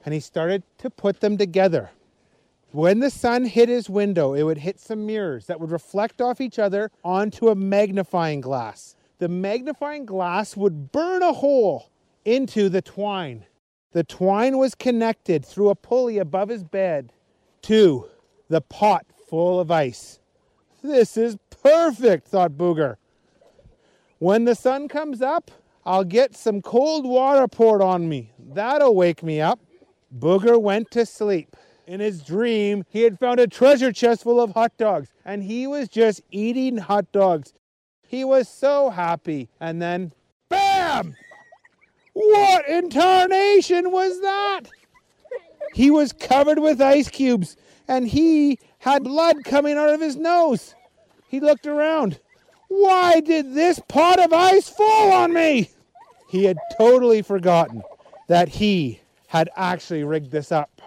and 0.05 0.13
he 0.13 0.21
started 0.21 0.63
to 0.79 0.91
put 0.91 1.21
them 1.21 1.39
together. 1.39 1.89
When 2.73 3.01
the 3.01 3.09
sun 3.09 3.47
hit 3.47 3.71
his 3.71 3.89
window, 3.89 4.35
it 4.35 4.43
would 4.43 4.59
hit 4.59 4.79
some 4.79 5.07
mirrors 5.07 5.47
that 5.47 5.59
would 5.59 5.71
reflect 5.71 6.21
off 6.21 6.43
each 6.43 6.59
other 6.59 6.91
onto 7.03 7.49
a 7.49 7.55
magnifying 7.55 8.43
glass. 8.43 8.97
The 9.17 9.29
magnifying 9.29 10.05
glass 10.05 10.59
would 10.59 10.93
burn 10.93 11.23
a 11.23 11.33
hole 11.33 11.89
into 12.27 12.69
the 12.69 12.83
twine. 12.83 13.47
The 13.97 14.05
twine 14.05 14.59
was 14.59 14.75
connected 14.75 15.43
through 15.43 15.71
a 15.71 15.75
pulley 15.75 16.19
above 16.19 16.51
his 16.51 16.63
bed 16.63 17.15
to 17.63 18.05
the 18.51 18.61
pot 18.61 19.07
full 19.27 19.59
of 19.59 19.71
ice. 19.71 20.21
This 20.83 21.17
is 21.17 21.39
perfect, 21.49 22.29
thought 22.29 22.59
Booger. 22.59 22.97
When 24.19 24.45
the 24.45 24.55
sun 24.55 24.89
comes 24.89 25.23
up, 25.23 25.51
I'll 25.87 26.05
get 26.05 26.37
some 26.37 26.61
cold 26.61 27.07
water 27.07 27.49
poured 27.49 27.81
on 27.81 28.07
me. 28.07 28.33
That'll 28.39 28.95
wake 28.95 29.23
me 29.23 29.41
up. 29.41 29.61
Booger 30.15 30.61
went 30.61 30.91
to 30.91 31.07
sleep. 31.07 31.57
In 31.87 32.01
his 32.01 32.21
dream, 32.21 32.85
he 32.91 33.01
had 33.01 33.19
found 33.19 33.41
a 33.41 33.47
treasure 33.47 33.93
chest 33.93 34.25
full 34.25 34.43
of 34.43 34.51
hot 34.51 34.77
dogs, 34.77 35.09
and 35.25 35.43
he 35.43 35.67
was 35.67 35.89
just 35.89 36.21
eating 36.31 36.77
hot 36.77 37.11
dogs. 37.13 37.55
He 38.07 38.25
was 38.27 38.47
so 38.47 38.91
happy. 38.91 39.49
And 39.59 39.81
then, 39.81 40.13
BAM! 40.51 41.17
What 42.17 42.67
in 42.67 42.89
tarnation 42.89 43.93
was 43.93 44.23
that? 44.23 44.63
He 45.75 45.91
was 45.91 46.15
covered 46.15 46.59
with 46.59 46.81
ice 46.81 47.11
cubes 47.11 47.59
and 47.87 48.09
he 48.09 48.59
had 48.79 49.05
blood 49.05 49.45
coming 49.45 49.77
out 49.77 49.91
of 49.91 50.01
his 50.01 50.17
nose. 50.17 50.75
He 51.29 51.41
looked 51.41 51.67
around. 51.67 52.19
Why 52.69 53.21
did 53.21 53.53
this 53.53 53.81
pot 53.81 54.19
of 54.19 54.33
ice 54.33 54.67
fall 54.67 55.13
on 55.13 55.35
me? 55.35 55.69
He 56.31 56.45
had 56.45 56.57
totally 56.79 57.21
forgotten 57.21 57.83
that 58.29 58.49
he 58.49 59.01
had 59.27 59.51
actually 59.55 60.03
rigged 60.03 60.31
this 60.31 60.51
up. 60.51 60.81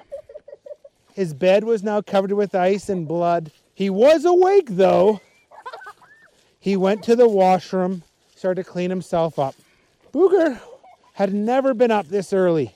His 1.13 1.35
bed 1.35 1.63
was 1.63 1.83
now 1.83 2.01
covered 2.01 2.31
with 2.31 2.55
ice 2.55 2.89
and 2.89 3.07
blood. 3.07 3.51
He 3.75 3.91
was 3.91 4.25
awake 4.25 4.69
though. 4.71 5.21
He 6.59 6.75
went 6.75 7.03
to 7.03 7.15
the 7.15 7.29
washroom, 7.29 8.01
started 8.35 8.63
to 8.63 8.69
clean 8.71 8.89
himself 8.89 9.37
up. 9.37 9.53
Booger 10.11 10.59
had 11.19 11.33
never 11.33 11.73
been 11.73 11.91
up 11.91 12.07
this 12.07 12.31
early. 12.31 12.73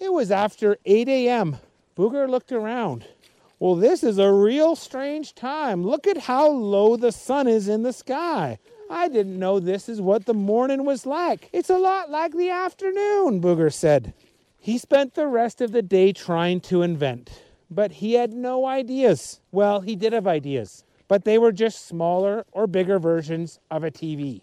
It 0.00 0.10
was 0.10 0.30
after 0.30 0.78
8 0.86 1.06
a.m. 1.06 1.58
Booger 1.98 2.26
looked 2.26 2.50
around. 2.50 3.06
Well, 3.58 3.74
this 3.74 4.02
is 4.02 4.16
a 4.16 4.32
real 4.32 4.74
strange 4.74 5.34
time. 5.34 5.84
Look 5.84 6.06
at 6.06 6.16
how 6.16 6.48
low 6.48 6.96
the 6.96 7.12
sun 7.12 7.46
is 7.46 7.68
in 7.68 7.82
the 7.82 7.92
sky. 7.92 8.58
I 8.88 9.08
didn't 9.08 9.38
know 9.38 9.60
this 9.60 9.86
is 9.86 10.00
what 10.00 10.24
the 10.24 10.32
morning 10.32 10.86
was 10.86 11.04
like. 11.04 11.50
It's 11.52 11.68
a 11.68 11.76
lot 11.76 12.08
like 12.08 12.32
the 12.32 12.48
afternoon, 12.48 13.42
Booger 13.42 13.70
said. 13.70 14.14
He 14.58 14.78
spent 14.78 15.12
the 15.12 15.26
rest 15.26 15.60
of 15.60 15.72
the 15.72 15.82
day 15.82 16.14
trying 16.14 16.60
to 16.62 16.80
invent, 16.80 17.42
but 17.70 17.92
he 17.92 18.14
had 18.14 18.32
no 18.32 18.64
ideas. 18.64 19.40
Well, 19.52 19.82
he 19.82 19.94
did 19.94 20.14
have 20.14 20.26
ideas, 20.26 20.84
but 21.06 21.26
they 21.26 21.36
were 21.36 21.52
just 21.52 21.86
smaller 21.86 22.46
or 22.50 22.66
bigger 22.66 22.98
versions 22.98 23.60
of 23.70 23.84
a 23.84 23.90
TV 23.90 24.40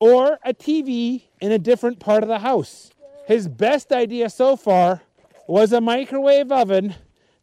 or 0.00 0.38
a 0.44 0.52
TV 0.52 1.22
in 1.40 1.52
a 1.52 1.58
different 1.58 2.00
part 2.00 2.22
of 2.22 2.28
the 2.28 2.40
house. 2.40 2.90
His 3.26 3.46
best 3.46 3.92
idea 3.92 4.28
so 4.30 4.56
far 4.56 5.02
was 5.46 5.72
a 5.72 5.80
microwave 5.80 6.50
oven 6.50 6.94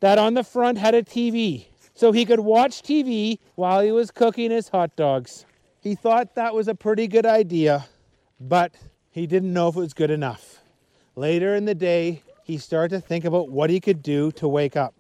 that 0.02 0.18
on 0.18 0.34
the 0.34 0.44
front 0.44 0.78
had 0.78 0.94
a 0.94 1.04
TV 1.04 1.68
so 1.98 2.12
he 2.12 2.26
could 2.26 2.40
watch 2.40 2.84
TV 2.84 3.40
while 3.56 3.82
he 3.82 3.92
was 3.92 4.12
cooking 4.12 4.52
his 4.52 4.70
hot 4.70 4.96
dogs. 4.96 5.46
He 5.82 5.96
thought 5.96 6.36
that 6.36 6.54
was 6.54 6.68
a 6.68 6.76
pretty 6.76 7.08
good 7.08 7.26
idea, 7.26 7.88
but 8.40 8.76
he 9.10 9.26
didn't 9.26 9.52
know 9.52 9.70
if 9.70 9.76
it 9.76 9.80
was 9.80 9.94
good 9.96 10.12
enough. 10.12 10.62
Later 11.16 11.56
in 11.56 11.66
the 11.66 11.74
day, 11.74 12.22
he 12.44 12.60
started 12.60 13.02
to 13.02 13.02
think 13.02 13.26
about 13.26 13.50
what 13.50 13.72
he 13.72 13.80
could 13.80 14.04
do 14.04 14.32
to 14.34 14.48
wake 14.48 14.76
up. 14.76 14.94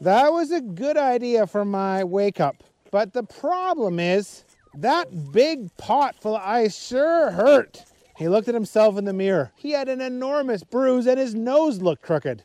That 0.00 0.32
was 0.32 0.52
a 0.52 0.60
good 0.60 0.96
idea 0.96 1.48
for 1.48 1.64
my 1.64 2.04
wake 2.04 2.40
up, 2.40 2.62
but 2.92 3.12
the 3.12 3.24
problem 3.24 3.98
is 3.98 4.43
That 4.76 5.32
big 5.32 5.74
pot 5.76 6.16
full 6.20 6.36
of 6.36 6.42
ice 6.42 6.76
sure 6.76 7.30
hurt. 7.30 7.84
He 8.16 8.28
looked 8.28 8.48
at 8.48 8.54
himself 8.54 8.96
in 8.96 9.04
the 9.04 9.12
mirror. 9.12 9.52
He 9.56 9.72
had 9.72 9.88
an 9.88 10.00
enormous 10.00 10.62
bruise 10.62 11.06
and 11.06 11.18
his 11.18 11.34
nose 11.34 11.80
looked 11.80 12.02
crooked. 12.02 12.42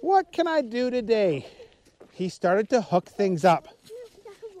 What 0.00 0.32
can 0.32 0.46
I 0.46 0.62
do 0.62 0.90
today? 0.90 1.46
He 2.12 2.28
started 2.28 2.68
to 2.70 2.80
hook 2.80 3.08
things 3.08 3.44
up. 3.44 3.68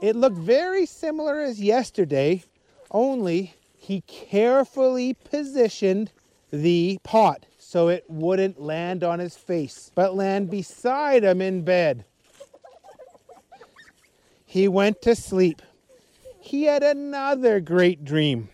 It 0.00 0.14
looked 0.14 0.36
very 0.36 0.86
similar 0.86 1.40
as 1.40 1.60
yesterday, 1.60 2.44
only 2.90 3.54
he 3.76 4.02
carefully 4.02 5.14
positioned 5.14 6.12
the 6.50 6.98
pot 7.02 7.46
so 7.58 7.88
it 7.88 8.04
wouldn't 8.08 8.60
land 8.60 9.02
on 9.02 9.18
his 9.18 9.36
face, 9.36 9.90
but 9.94 10.14
land 10.14 10.50
beside 10.50 11.24
him 11.24 11.42
in 11.42 11.62
bed. 11.62 12.04
He 14.46 14.68
went 14.68 15.02
to 15.02 15.14
sleep. 15.14 15.60
He 16.48 16.64
had 16.64 16.82
another 16.82 17.60
great 17.60 18.06
dream. 18.06 18.48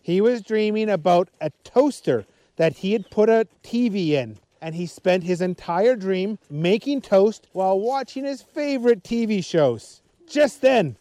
He 0.00 0.20
was 0.20 0.40
dreaming 0.40 0.88
about 0.88 1.30
a 1.40 1.50
toaster 1.64 2.26
that 2.54 2.74
he 2.74 2.92
had 2.92 3.10
put 3.10 3.28
a 3.28 3.48
TV 3.64 4.10
in, 4.10 4.38
and 4.62 4.72
he 4.72 4.86
spent 4.86 5.24
his 5.24 5.40
entire 5.40 5.96
dream 5.96 6.38
making 6.48 7.00
toast 7.00 7.48
while 7.50 7.80
watching 7.80 8.24
his 8.24 8.40
favorite 8.40 9.02
TV 9.02 9.44
shows. 9.44 10.00
Just 10.28 10.60
then, 10.60 10.96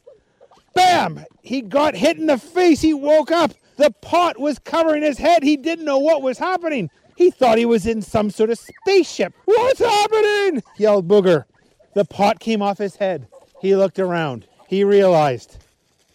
bam! 0.74 1.24
He 1.44 1.62
got 1.62 1.94
hit 1.96 2.18
in 2.18 2.26
the 2.26 2.40
face. 2.40 2.82
He 2.82 2.96
woke 2.96 3.30
up. 3.30 3.54
The 3.76 3.92
pot 3.92 4.40
was 4.40 4.58
covering 4.58 5.04
his 5.04 5.20
head. 5.20 5.44
He 5.44 5.56
didn't 5.56 5.86
know 5.86 6.00
what 6.00 6.24
was 6.24 6.40
happening. 6.40 6.90
He 7.16 7.30
thought 7.30 7.60
he 7.60 7.68
was 7.68 7.86
in 7.86 8.02
some 8.02 8.32
sort 8.32 8.50
of 8.50 8.58
spaceship. 8.58 9.36
What's 9.46 9.82
happening? 9.82 10.64
yelled 10.80 11.08
Booger. 11.08 11.46
The 11.94 12.06
pot 12.06 12.40
came 12.40 12.64
off 12.64 12.80
his 12.80 12.96
head. 12.96 13.28
He 13.62 13.76
looked 13.76 14.00
around. 14.00 14.48
He 14.68 14.84
realized, 14.84 15.60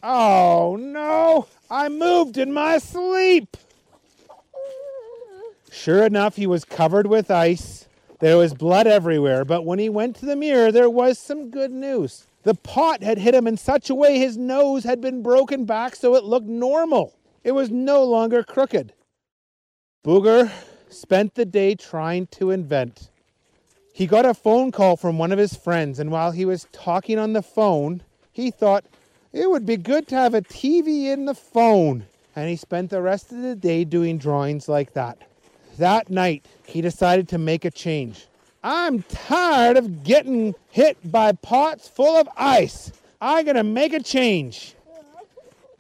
oh 0.03 0.77
no, 0.79 1.47
I 1.71 1.89
moved 1.89 2.39
in 2.39 2.53
my 2.53 2.79
sleep. 2.79 3.57
Sure 5.71 6.05
enough, 6.05 6.37
he 6.37 6.47
was 6.47 6.65
covered 6.65 7.07
with 7.07 7.31
ice. 7.31 7.87
There 8.21 8.37
was 8.37 8.53
blood 8.53 8.87
everywhere, 8.87 9.45
but 9.45 9.65
when 9.65 9.79
he 9.79 9.89
went 9.89 10.17
to 10.17 10.27
the 10.27 10.35
mirror, 10.35 10.73
there 10.73 10.91
was 10.91 11.19
some 11.19 11.51
good 11.51 11.71
news. 11.71 12.27
The 12.43 12.55
pot 12.55 13.03
had 13.03 13.19
hit 13.19 13.35
him 13.35 13.47
in 13.47 13.57
such 13.57 13.91
a 13.91 13.95
way 13.95 14.19
his 14.19 14.37
nose 14.37 14.85
had 14.85 15.01
been 15.01 15.23
broken 15.23 15.65
back 15.65 15.95
so 15.95 16.15
it 16.15 16.25
looked 16.25 16.47
normal. 16.47 17.15
It 17.45 17.53
was 17.53 17.71
no 17.71 18.05
longer 18.05 18.43
crooked. 18.43 18.93
Booger 20.05 20.51
spent 20.89 21.35
the 21.35 21.45
day 21.45 21.75
trying 21.75 22.27
to 22.29 22.51
invent. 22.51 23.11
He 23.93 24.07
got 24.07 24.25
a 24.25 24.35
phone 24.35 24.73
call 24.73 24.97
from 24.97 25.19
one 25.19 25.33
of 25.33 25.39
his 25.39 25.55
friends, 25.55 25.99
and 25.99 26.11
while 26.11 26.31
he 26.31 26.45
was 26.45 26.67
talking 26.73 27.19
on 27.19 27.33
the 27.33 27.43
phone, 27.43 28.03
he 28.33 28.51
thought 28.51 28.85
it 29.33 29.51
would 29.51 29.67
be 29.67 29.77
good 29.77 30.09
to 30.09 30.15
have 30.15 30.35
a 30.35 30.43
TV 30.43 31.07
in 31.13 31.25
the 31.25 31.35
phone. 31.35 32.07
And 32.35 32.49
he 32.49 32.57
spent 32.57 32.91
the 32.91 33.03
rest 33.03 33.33
of 33.33 33.43
the 33.43 33.57
day 33.57 33.85
doing 33.85 34.19
drawings 34.19 34.69
like 34.69 34.93
that. 34.95 35.19
That 35.79 36.11
night, 36.11 36.47
he 36.67 36.81
decided 36.81 37.29
to 37.29 37.39
make 37.39 37.65
a 37.65 37.71
change. 37.71 38.27
I'm 38.63 39.03
tired 39.03 39.77
of 39.77 40.05
getting 40.05 40.55
hit 40.71 40.99
by 41.11 41.33
pots 41.33 41.89
full 41.89 42.17
of 42.17 42.29
ice. 42.37 42.93
I'm 43.21 43.47
to 43.47 43.65
make 43.65 43.93
a 43.93 44.03
change. 44.03 44.75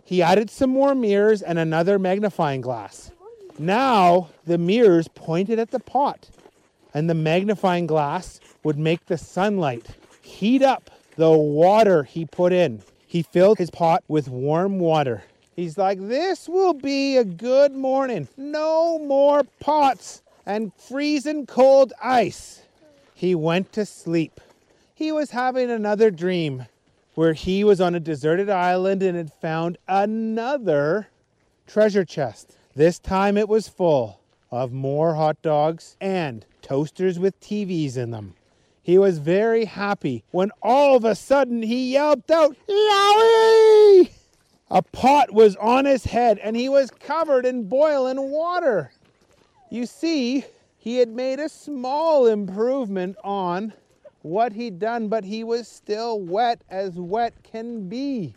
He 0.04 0.22
added 0.22 0.50
some 0.50 0.70
more 0.70 0.94
mirrors 0.94 1.42
and 1.42 1.58
another 1.58 1.98
magnifying 1.98 2.60
glass. 2.60 3.10
Now 3.58 4.30
the 4.46 4.58
mirrors 4.58 5.08
pointed 5.08 5.58
at 5.58 5.70
the 5.70 5.80
pot, 5.80 6.28
and 6.94 7.10
the 7.10 7.14
magnifying 7.14 7.86
glass 7.86 8.40
would 8.62 8.78
make 8.78 9.06
the 9.06 9.18
sunlight 9.18 9.86
heat 10.22 10.62
up 10.62 10.90
the 11.16 11.30
water 11.30 12.04
he 12.04 12.24
put 12.24 12.52
in. 12.52 12.82
He 13.08 13.22
filled 13.22 13.56
his 13.56 13.70
pot 13.70 14.04
with 14.06 14.28
warm 14.28 14.78
water. 14.78 15.24
He's 15.56 15.78
like, 15.78 15.98
This 15.98 16.46
will 16.46 16.74
be 16.74 17.16
a 17.16 17.24
good 17.24 17.72
morning. 17.72 18.28
No 18.36 18.98
more 18.98 19.44
pots 19.60 20.22
and 20.44 20.74
freezing 20.74 21.46
cold 21.46 21.94
ice. 22.02 22.62
He 23.14 23.35
went 23.35 23.72
to 23.72 23.87
sleep. 23.87 24.42
He 24.94 25.11
was 25.11 25.30
having 25.30 25.70
another 25.70 26.11
dream 26.11 26.66
where 27.14 27.33
he 27.33 27.64
was 27.64 27.80
on 27.80 27.94
a 27.94 28.00
deserted 28.00 28.50
island 28.50 29.02
and 29.02 29.16
had 29.16 29.33
found 29.33 29.78
another 29.88 31.09
treasure 31.66 32.04
chest. 32.04 32.59
This 32.76 32.98
time 32.98 33.38
it 33.38 33.48
was 33.48 33.68
full 33.68 34.20
of 34.50 34.70
more 34.70 35.14
hot 35.14 35.40
dogs 35.40 35.96
and 35.98 36.44
toasters 36.61 37.18
with 37.18 37.40
TVs 37.40 37.96
in 37.96 38.11
them. 38.11 38.35
He 38.88 38.96
was 38.96 39.18
very 39.18 39.66
happy 39.66 40.24
when 40.31 40.51
all 40.62 40.96
of 40.96 41.05
a 41.05 41.14
sudden 41.14 41.62
he 41.62 41.92
yelped 41.92 42.31
out, 42.31 42.57
Yowie! 42.66 44.09
A 44.70 44.81
pot 44.81 45.31
was 45.31 45.57
on 45.57 45.85
his 45.85 46.05
head 46.05 46.38
and 46.38 46.57
he 46.57 46.70
was 46.70 46.90
covered 46.90 47.44
in 47.44 47.68
boiling 47.68 48.31
water. 48.31 48.90
You 49.68 49.85
see, 49.85 50.46
he 50.79 50.96
had 50.96 51.11
made 51.11 51.38
a 51.38 51.51
small 51.51 52.29
improvement 52.29 53.18
on 53.22 53.74
what 54.22 54.55
he'd 54.55 54.79
done, 54.79 55.09
but 55.09 55.22
he 55.22 55.44
was 55.44 55.68
still 55.68 56.20
wet 56.20 56.62
as 56.70 56.94
wet 56.94 57.35
can 57.42 57.90
be. 57.90 58.35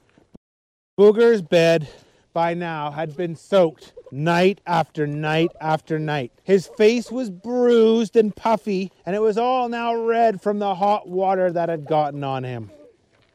Booger's 1.00 1.42
bed 1.42 1.88
by 2.34 2.54
now 2.54 2.92
had 2.92 3.16
been 3.16 3.36
soaked 3.36 3.94
night 4.12 4.62
after 4.66 5.08
night 5.08 5.52
after 5.60 5.98
night. 6.00 6.32
His 6.44 6.68
face 6.68 7.12
was 7.12 7.30
bruised 7.30 8.16
and 8.16 8.36
puffy, 8.36 8.92
and 9.06 9.16
it 9.16 9.22
was 9.22 9.38
all 9.38 9.70
now 9.70 9.96
red 9.96 10.42
from 10.42 10.60
the 10.60 10.76
hot 10.76 11.08
water 11.08 11.52
that 11.52 11.70
had 11.70 11.86
gotten 11.86 12.24
on 12.24 12.44
him. 12.44 12.72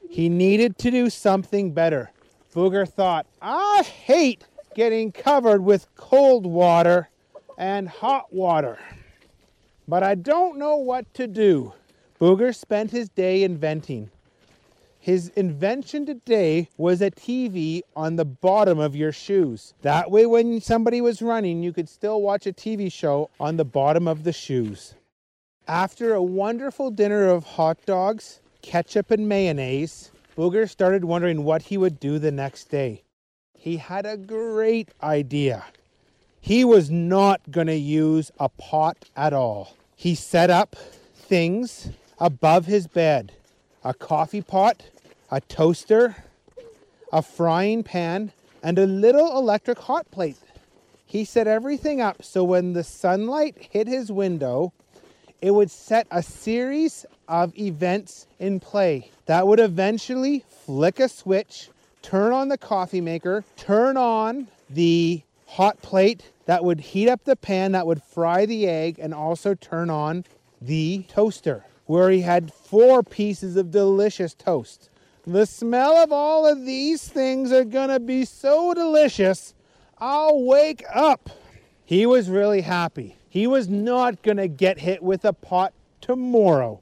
He 0.08 0.28
needed 0.28 0.78
to 0.78 0.90
do 0.90 1.10
something 1.10 1.72
better. 1.72 2.10
Booger 2.54 2.88
thought, 2.88 3.26
I 3.42 3.82
hate 3.82 4.44
getting 4.74 5.12
covered 5.12 5.62
with 5.62 5.94
cold 5.94 6.46
water 6.46 7.10
and 7.58 7.88
hot 7.88 8.32
water, 8.32 8.78
but 9.88 10.02
I 10.02 10.14
don't 10.14 10.58
know 10.58 10.76
what 10.76 11.12
to 11.14 11.26
do. 11.26 11.72
Booger 12.20 12.54
spent 12.54 12.90
his 12.90 13.08
day 13.10 13.42
inventing. 13.42 14.10
His 15.06 15.28
invention 15.36 16.04
today 16.04 16.68
was 16.76 17.00
a 17.00 17.12
TV 17.12 17.82
on 17.94 18.16
the 18.16 18.24
bottom 18.24 18.80
of 18.80 18.96
your 18.96 19.12
shoes. 19.12 19.72
That 19.82 20.10
way, 20.10 20.26
when 20.26 20.60
somebody 20.60 21.00
was 21.00 21.22
running, 21.22 21.62
you 21.62 21.72
could 21.72 21.88
still 21.88 22.20
watch 22.20 22.44
a 22.44 22.52
TV 22.52 22.90
show 22.92 23.30
on 23.38 23.56
the 23.56 23.64
bottom 23.64 24.08
of 24.08 24.24
the 24.24 24.32
shoes. 24.32 24.96
After 25.68 26.12
a 26.12 26.22
wonderful 26.24 26.90
dinner 26.90 27.28
of 27.28 27.44
hot 27.44 27.78
dogs, 27.86 28.40
ketchup, 28.62 29.12
and 29.12 29.28
mayonnaise, 29.28 30.10
Booger 30.36 30.68
started 30.68 31.04
wondering 31.04 31.44
what 31.44 31.62
he 31.62 31.76
would 31.76 32.00
do 32.00 32.18
the 32.18 32.32
next 32.32 32.64
day. 32.64 33.04
He 33.56 33.76
had 33.76 34.06
a 34.06 34.16
great 34.16 34.88
idea. 35.04 35.66
He 36.40 36.64
was 36.64 36.90
not 36.90 37.52
going 37.52 37.68
to 37.68 37.76
use 37.76 38.32
a 38.40 38.48
pot 38.48 39.04
at 39.16 39.32
all. 39.32 39.76
He 39.94 40.16
set 40.16 40.50
up 40.50 40.74
things 41.14 41.90
above 42.18 42.66
his 42.66 42.88
bed 42.88 43.30
a 43.86 43.94
coffee 43.94 44.42
pot, 44.42 44.82
a 45.30 45.40
toaster, 45.40 46.16
a 47.12 47.22
frying 47.22 47.82
pan, 47.82 48.32
and 48.62 48.78
a 48.78 48.86
little 48.86 49.38
electric 49.38 49.78
hot 49.78 50.10
plate. 50.10 50.36
He 51.04 51.24
set 51.24 51.46
everything 51.46 52.00
up 52.00 52.22
so 52.24 52.44
when 52.44 52.72
the 52.72 52.84
sunlight 52.84 53.68
hit 53.70 53.86
his 53.86 54.10
window, 54.10 54.72
it 55.40 55.52
would 55.52 55.70
set 55.70 56.06
a 56.10 56.22
series 56.22 57.06
of 57.28 57.56
events 57.58 58.26
in 58.38 58.60
play 58.60 59.10
that 59.26 59.46
would 59.46 59.60
eventually 59.60 60.44
flick 60.48 60.98
a 60.98 61.08
switch, 61.08 61.68
turn 62.02 62.32
on 62.32 62.48
the 62.48 62.58
coffee 62.58 63.00
maker, 63.00 63.44
turn 63.56 63.96
on 63.96 64.48
the 64.70 65.22
hot 65.46 65.80
plate 65.82 66.30
that 66.46 66.64
would 66.64 66.80
heat 66.80 67.08
up 67.08 67.24
the 67.24 67.36
pan 67.36 67.72
that 67.72 67.86
would 67.86 68.02
fry 68.02 68.46
the 68.46 68.68
egg, 68.68 68.98
and 68.98 69.12
also 69.12 69.54
turn 69.54 69.90
on 69.90 70.24
the 70.60 71.04
toaster 71.08 71.64
where 71.86 72.10
he 72.10 72.20
had 72.22 72.52
four 72.52 73.02
pieces 73.02 73.56
of 73.56 73.70
delicious 73.70 74.34
toast. 74.34 74.90
The 75.26 75.44
smell 75.44 75.96
of 75.96 76.12
all 76.12 76.46
of 76.46 76.64
these 76.64 77.08
things 77.08 77.50
are 77.50 77.64
going 77.64 77.88
to 77.88 77.98
be 77.98 78.24
so 78.24 78.72
delicious, 78.74 79.54
I'll 79.98 80.44
wake 80.44 80.84
up. 80.94 81.30
He 81.84 82.06
was 82.06 82.30
really 82.30 82.60
happy. 82.60 83.16
He 83.28 83.48
was 83.48 83.68
not 83.68 84.22
going 84.22 84.36
to 84.36 84.46
get 84.46 84.78
hit 84.78 85.02
with 85.02 85.24
a 85.24 85.32
pot 85.32 85.72
tomorrow. 86.00 86.80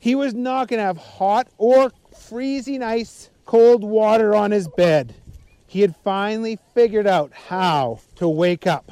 He 0.00 0.16
was 0.16 0.34
not 0.34 0.66
going 0.66 0.78
to 0.78 0.84
have 0.84 0.96
hot 0.96 1.48
or 1.56 1.92
freezing 2.18 2.82
ice 2.82 3.30
cold 3.46 3.84
water 3.84 4.34
on 4.34 4.50
his 4.50 4.66
bed. 4.66 5.14
He 5.68 5.80
had 5.80 5.94
finally 6.02 6.58
figured 6.74 7.06
out 7.06 7.32
how 7.32 8.00
to 8.16 8.28
wake 8.28 8.66
up. 8.66 8.90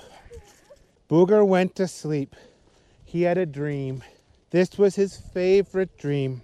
Booger 1.10 1.46
went 1.46 1.74
to 1.76 1.88
sleep. 1.88 2.36
He 3.04 3.22
had 3.22 3.36
a 3.36 3.46
dream. 3.46 4.04
This 4.50 4.78
was 4.78 4.94
his 4.94 5.16
favorite 5.16 5.98
dream. 5.98 6.42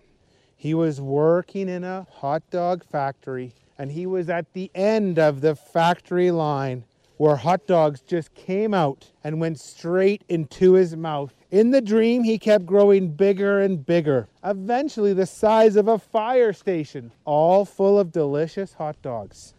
He 0.61 0.75
was 0.75 1.01
working 1.01 1.69
in 1.69 1.85
a 1.85 2.05
hot 2.11 2.43
dog 2.51 2.83
factory 2.83 3.55
and 3.79 3.93
he 3.93 4.07
was 4.07 4.29
at 4.29 4.53
the 4.55 4.73
end 4.75 5.17
of 5.17 5.41
the 5.41 5.55
factory 5.55 6.33
line 6.33 6.83
where 7.17 7.37
hot 7.37 7.65
dogs 7.69 8.01
just 8.01 8.35
came 8.35 8.75
out 8.75 9.09
and 9.23 9.41
went 9.41 9.61
straight 9.61 10.25
into 10.29 10.73
his 10.73 10.97
mouth. 10.97 11.33
In 11.53 11.71
the 11.71 11.81
dream, 11.81 12.25
he 12.25 12.41
kept 12.41 12.67
growing 12.67 13.13
bigger 13.13 13.61
and 13.61 13.87
bigger, 13.87 14.27
eventually 14.43 15.13
the 15.13 15.27
size 15.27 15.77
of 15.77 15.87
a 15.87 15.97
fire 15.97 16.53
station, 16.53 17.13
all 17.25 17.65
full 17.65 17.97
of 17.97 18.11
delicious 18.11 18.73
hot 18.73 19.01
dogs. 19.01 19.55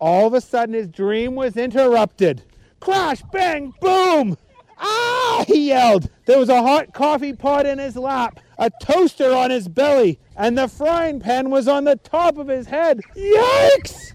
All 0.00 0.28
of 0.28 0.34
a 0.34 0.40
sudden, 0.40 0.74
his 0.74 0.86
dream 0.86 1.34
was 1.34 1.56
interrupted. 1.56 2.42
Crash, 2.78 3.22
bang, 3.32 3.74
boom! 3.80 4.36
Ah, 4.78 5.44
he 5.46 5.68
yelled. 5.68 6.08
There 6.26 6.38
was 6.38 6.48
a 6.48 6.62
hot 6.62 6.92
coffee 6.92 7.32
pot 7.32 7.66
in 7.66 7.78
his 7.78 7.96
lap, 7.96 8.40
a 8.58 8.70
toaster 8.82 9.32
on 9.32 9.50
his 9.50 9.68
belly, 9.68 10.18
and 10.36 10.56
the 10.56 10.68
frying 10.68 11.20
pan 11.20 11.50
was 11.50 11.68
on 11.68 11.84
the 11.84 11.96
top 11.96 12.38
of 12.38 12.48
his 12.48 12.66
head. 12.66 13.00
Yikes! 13.16 14.12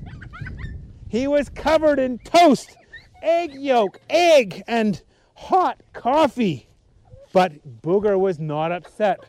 He 1.09 1.27
was 1.27 1.49
covered 1.49 1.99
in 1.99 2.19
toast, 2.19 2.75
egg 3.21 3.53
yolk, 3.53 3.99
egg, 4.09 4.63
and 4.67 5.01
hot 5.35 5.79
coffee. 5.93 6.69
But 7.31 7.81
Booger 7.81 8.19
was 8.19 8.39
not 8.39 8.71
upset. 8.71 9.19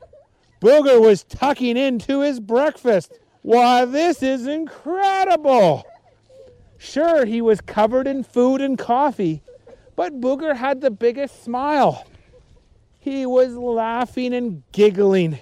Booger 0.61 1.01
was 1.01 1.25
tucking 1.25 1.77
into 1.77 2.20
his 2.20 2.40
breakfast. 2.40 3.18
Why, 3.42 3.85
this 3.85 4.23
is 4.23 4.47
incredible! 4.47 5.85
Sure, 6.79 7.25
he 7.25 7.40
was 7.40 7.61
covered 7.61 8.07
in 8.07 8.25
food 8.25 8.61
and 8.61 8.79
coffee, 8.79 9.42
but 9.96 10.20
Booger 10.20 10.57
had 10.57 10.80
the 10.80 10.90
biggest 10.90 11.44
smile. 11.44 12.07
He 13.00 13.26
was 13.26 13.54
laughing 13.54 14.35
and 14.35 14.62
giggling. 14.72 15.38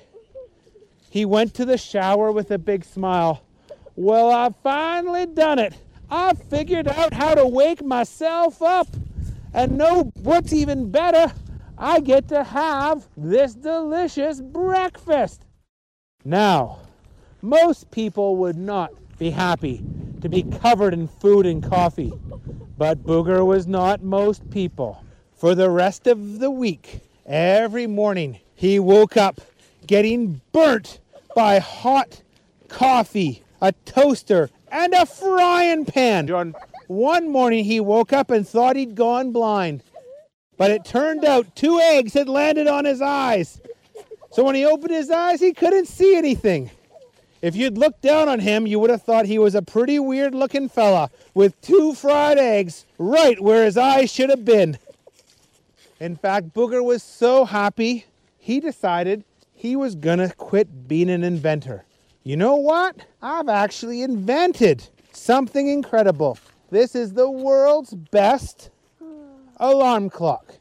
He 1.10 1.24
went 1.24 1.54
to 1.54 1.64
the 1.64 1.78
shower 1.78 2.32
with 2.32 2.50
a 2.50 2.58
big 2.58 2.84
smile. 2.84 3.42
Well, 3.96 4.30
I've 4.30 4.56
finally 4.62 5.26
done 5.26 5.58
it. 5.58 5.74
I've 6.10 6.42
figured 6.42 6.88
out 6.88 7.12
how 7.12 7.34
to 7.34 7.46
wake 7.46 7.84
myself 7.84 8.62
up. 8.62 8.88
And 9.54 9.76
know 9.76 10.10
what's 10.22 10.52
even 10.52 10.90
better? 10.90 11.32
I 11.76 12.00
get 12.00 12.28
to 12.28 12.42
have 12.42 13.06
this 13.16 13.54
delicious 13.54 14.40
breakfast. 14.40 15.44
Now, 16.24 16.78
most 17.42 17.90
people 17.90 18.36
would 18.36 18.56
not 18.56 18.92
be 19.18 19.30
happy 19.30 19.84
to 20.20 20.28
be 20.28 20.42
covered 20.42 20.94
in 20.94 21.08
food 21.08 21.44
and 21.44 21.62
coffee. 21.62 22.12
But 22.82 23.04
Booger 23.04 23.46
was 23.46 23.68
not 23.68 24.02
most 24.02 24.50
people. 24.50 25.04
For 25.36 25.54
the 25.54 25.70
rest 25.70 26.08
of 26.08 26.40
the 26.40 26.50
week, 26.50 26.98
every 27.24 27.86
morning, 27.86 28.40
he 28.56 28.80
woke 28.80 29.16
up 29.16 29.40
getting 29.86 30.40
burnt 30.50 30.98
by 31.32 31.60
hot 31.60 32.22
coffee, 32.66 33.44
a 33.60 33.70
toaster, 33.84 34.50
and 34.66 34.94
a 34.94 35.06
frying 35.06 35.84
pan. 35.84 36.26
John, 36.26 36.56
one 36.88 37.30
morning 37.30 37.64
he 37.64 37.78
woke 37.78 38.12
up 38.12 38.32
and 38.32 38.48
thought 38.48 38.74
he'd 38.74 38.96
gone 38.96 39.30
blind. 39.30 39.84
But 40.56 40.72
it 40.72 40.84
turned 40.84 41.24
out 41.24 41.54
two 41.54 41.78
eggs 41.78 42.14
had 42.14 42.28
landed 42.28 42.66
on 42.66 42.84
his 42.84 43.00
eyes. 43.00 43.60
So 44.32 44.42
when 44.42 44.56
he 44.56 44.64
opened 44.64 44.92
his 44.92 45.08
eyes, 45.08 45.38
he 45.38 45.52
couldn't 45.52 45.86
see 45.86 46.16
anything. 46.16 46.72
If 47.42 47.56
you'd 47.56 47.76
looked 47.76 48.02
down 48.02 48.28
on 48.28 48.38
him, 48.38 48.68
you 48.68 48.78
would 48.78 48.90
have 48.90 49.02
thought 49.02 49.26
he 49.26 49.38
was 49.38 49.56
a 49.56 49.62
pretty 49.62 49.98
weird 49.98 50.32
looking 50.32 50.68
fella 50.68 51.10
with 51.34 51.60
two 51.60 51.92
fried 51.92 52.38
eggs 52.38 52.86
right 52.98 53.38
where 53.40 53.64
his 53.64 53.76
eyes 53.76 54.12
should 54.12 54.30
have 54.30 54.44
been. 54.44 54.78
In 55.98 56.14
fact, 56.14 56.54
Booger 56.54 56.84
was 56.84 57.02
so 57.02 57.44
happy, 57.44 58.06
he 58.38 58.60
decided 58.60 59.24
he 59.52 59.74
was 59.74 59.96
gonna 59.96 60.32
quit 60.34 60.86
being 60.86 61.10
an 61.10 61.24
inventor. 61.24 61.84
You 62.22 62.36
know 62.36 62.54
what? 62.54 62.94
I've 63.20 63.48
actually 63.48 64.02
invented 64.02 64.88
something 65.10 65.66
incredible. 65.66 66.38
This 66.70 66.94
is 66.94 67.14
the 67.14 67.28
world's 67.28 67.92
best 67.92 68.70
alarm 69.56 70.10
clock. 70.10 70.54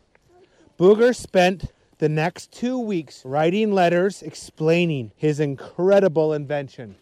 Booger 0.79 1.15
spent 1.15 1.71
the 2.01 2.09
next 2.09 2.51
two 2.51 2.79
weeks 2.79 3.21
writing 3.23 3.71
letters 3.71 4.23
explaining 4.23 5.11
his 5.15 5.39
incredible 5.39 6.33
invention. 6.33 6.95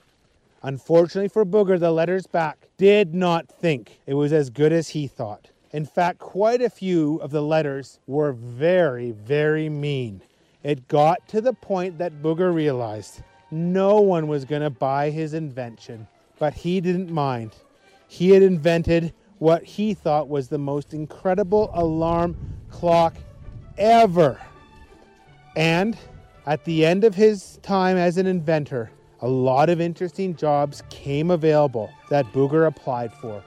Unfortunately 0.62 1.30
for 1.30 1.46
Booger, 1.46 1.80
the 1.80 1.90
letters 1.90 2.28
back 2.28 2.68
did 2.76 3.16
not 3.16 3.48
think 3.48 4.02
it 4.06 4.16
was 4.16 4.34
as 4.34 4.50
good 4.50 4.74
as 4.74 4.90
he 4.90 5.08
thought. 5.08 5.52
In 5.72 5.86
fact, 5.86 6.20
quite 6.20 6.62
a 6.62 6.70
few 6.70 7.16
of 7.20 7.32
the 7.32 7.42
letters 7.42 8.00
were 8.08 8.34
very, 8.34 9.12
very 9.12 9.70
mean. 9.70 10.22
It 10.64 10.90
got 10.90 11.26
to 11.30 11.40
the 11.40 11.54
point 11.54 11.98
that 12.00 12.22
Booger 12.22 12.54
realized 12.54 13.24
no 13.52 14.02
one 14.02 14.28
was 14.28 14.44
going 14.44 14.64
to 14.64 14.70
buy 14.70 15.12
his 15.12 15.34
invention, 15.34 16.08
but 16.40 16.54
he 16.54 16.82
didn't 16.82 17.10
mind. 17.10 17.56
He 18.10 18.32
had 18.32 18.44
invented 18.44 19.14
what 19.38 19.64
he 19.64 19.94
thought 19.94 20.28
was 20.28 20.50
the 20.50 20.58
most 20.58 20.94
incredible 20.94 21.70
alarm 21.74 22.36
clock 22.70 23.16
ever. 23.78 24.38
And 25.60 25.98
at 26.46 26.64
the 26.64 26.86
end 26.86 27.04
of 27.04 27.14
his 27.14 27.60
time 27.64 27.98
as 27.98 28.18
an 28.18 28.26
inventor, 28.26 28.92
a 29.20 29.28
lot 29.28 29.70
of 29.70 29.82
interesting 29.82 30.34
jobs 30.34 30.84
came 30.90 31.32
available 31.32 31.90
that 32.10 32.26
Booger 32.32 32.66
applied 32.66 33.12
for. 33.12 33.44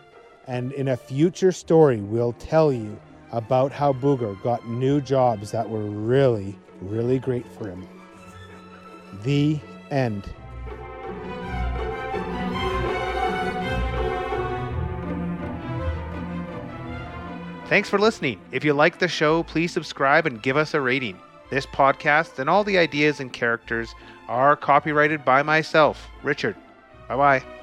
And 0.47 0.73
in 0.73 0.89
a 0.89 0.97
future 0.99 1.53
story, 1.53 2.03
we'll 2.03 2.35
tell 2.35 2.71
you 2.71 3.01
about 3.31 3.73
how 3.73 3.95
Booger 3.95 4.41
got 4.43 4.69
new 4.69 5.01
jobs 5.01 5.51
that 5.53 5.67
were 5.67 5.87
really, 5.87 6.59
really 6.83 7.19
great 7.19 7.47
for 7.47 7.71
him. 7.71 7.89
The 9.23 9.59
end. 9.91 10.25
Thanks 17.69 17.89
for 17.89 17.99
listening. 17.99 18.39
If 18.51 18.67
you 18.67 18.75
like 18.75 18.99
the 18.99 19.09
show, 19.09 19.45
please 19.45 19.73
subscribe 19.73 20.27
and 20.27 20.43
give 20.43 20.59
us 20.59 20.75
a 20.75 20.81
rating. 20.83 21.19
This 21.53 21.67
podcast 21.67 22.39
and 22.39 22.49
all 22.49 22.65
the 22.65 22.79
ideas 22.79 23.21
and 23.21 23.31
characters 23.31 23.95
are 24.27 24.57
copyrighted 24.57 25.23
by 25.23 25.43
myself, 25.43 26.09
Richard. 26.23 26.57
Bye 27.11 27.17
bye. 27.17 27.62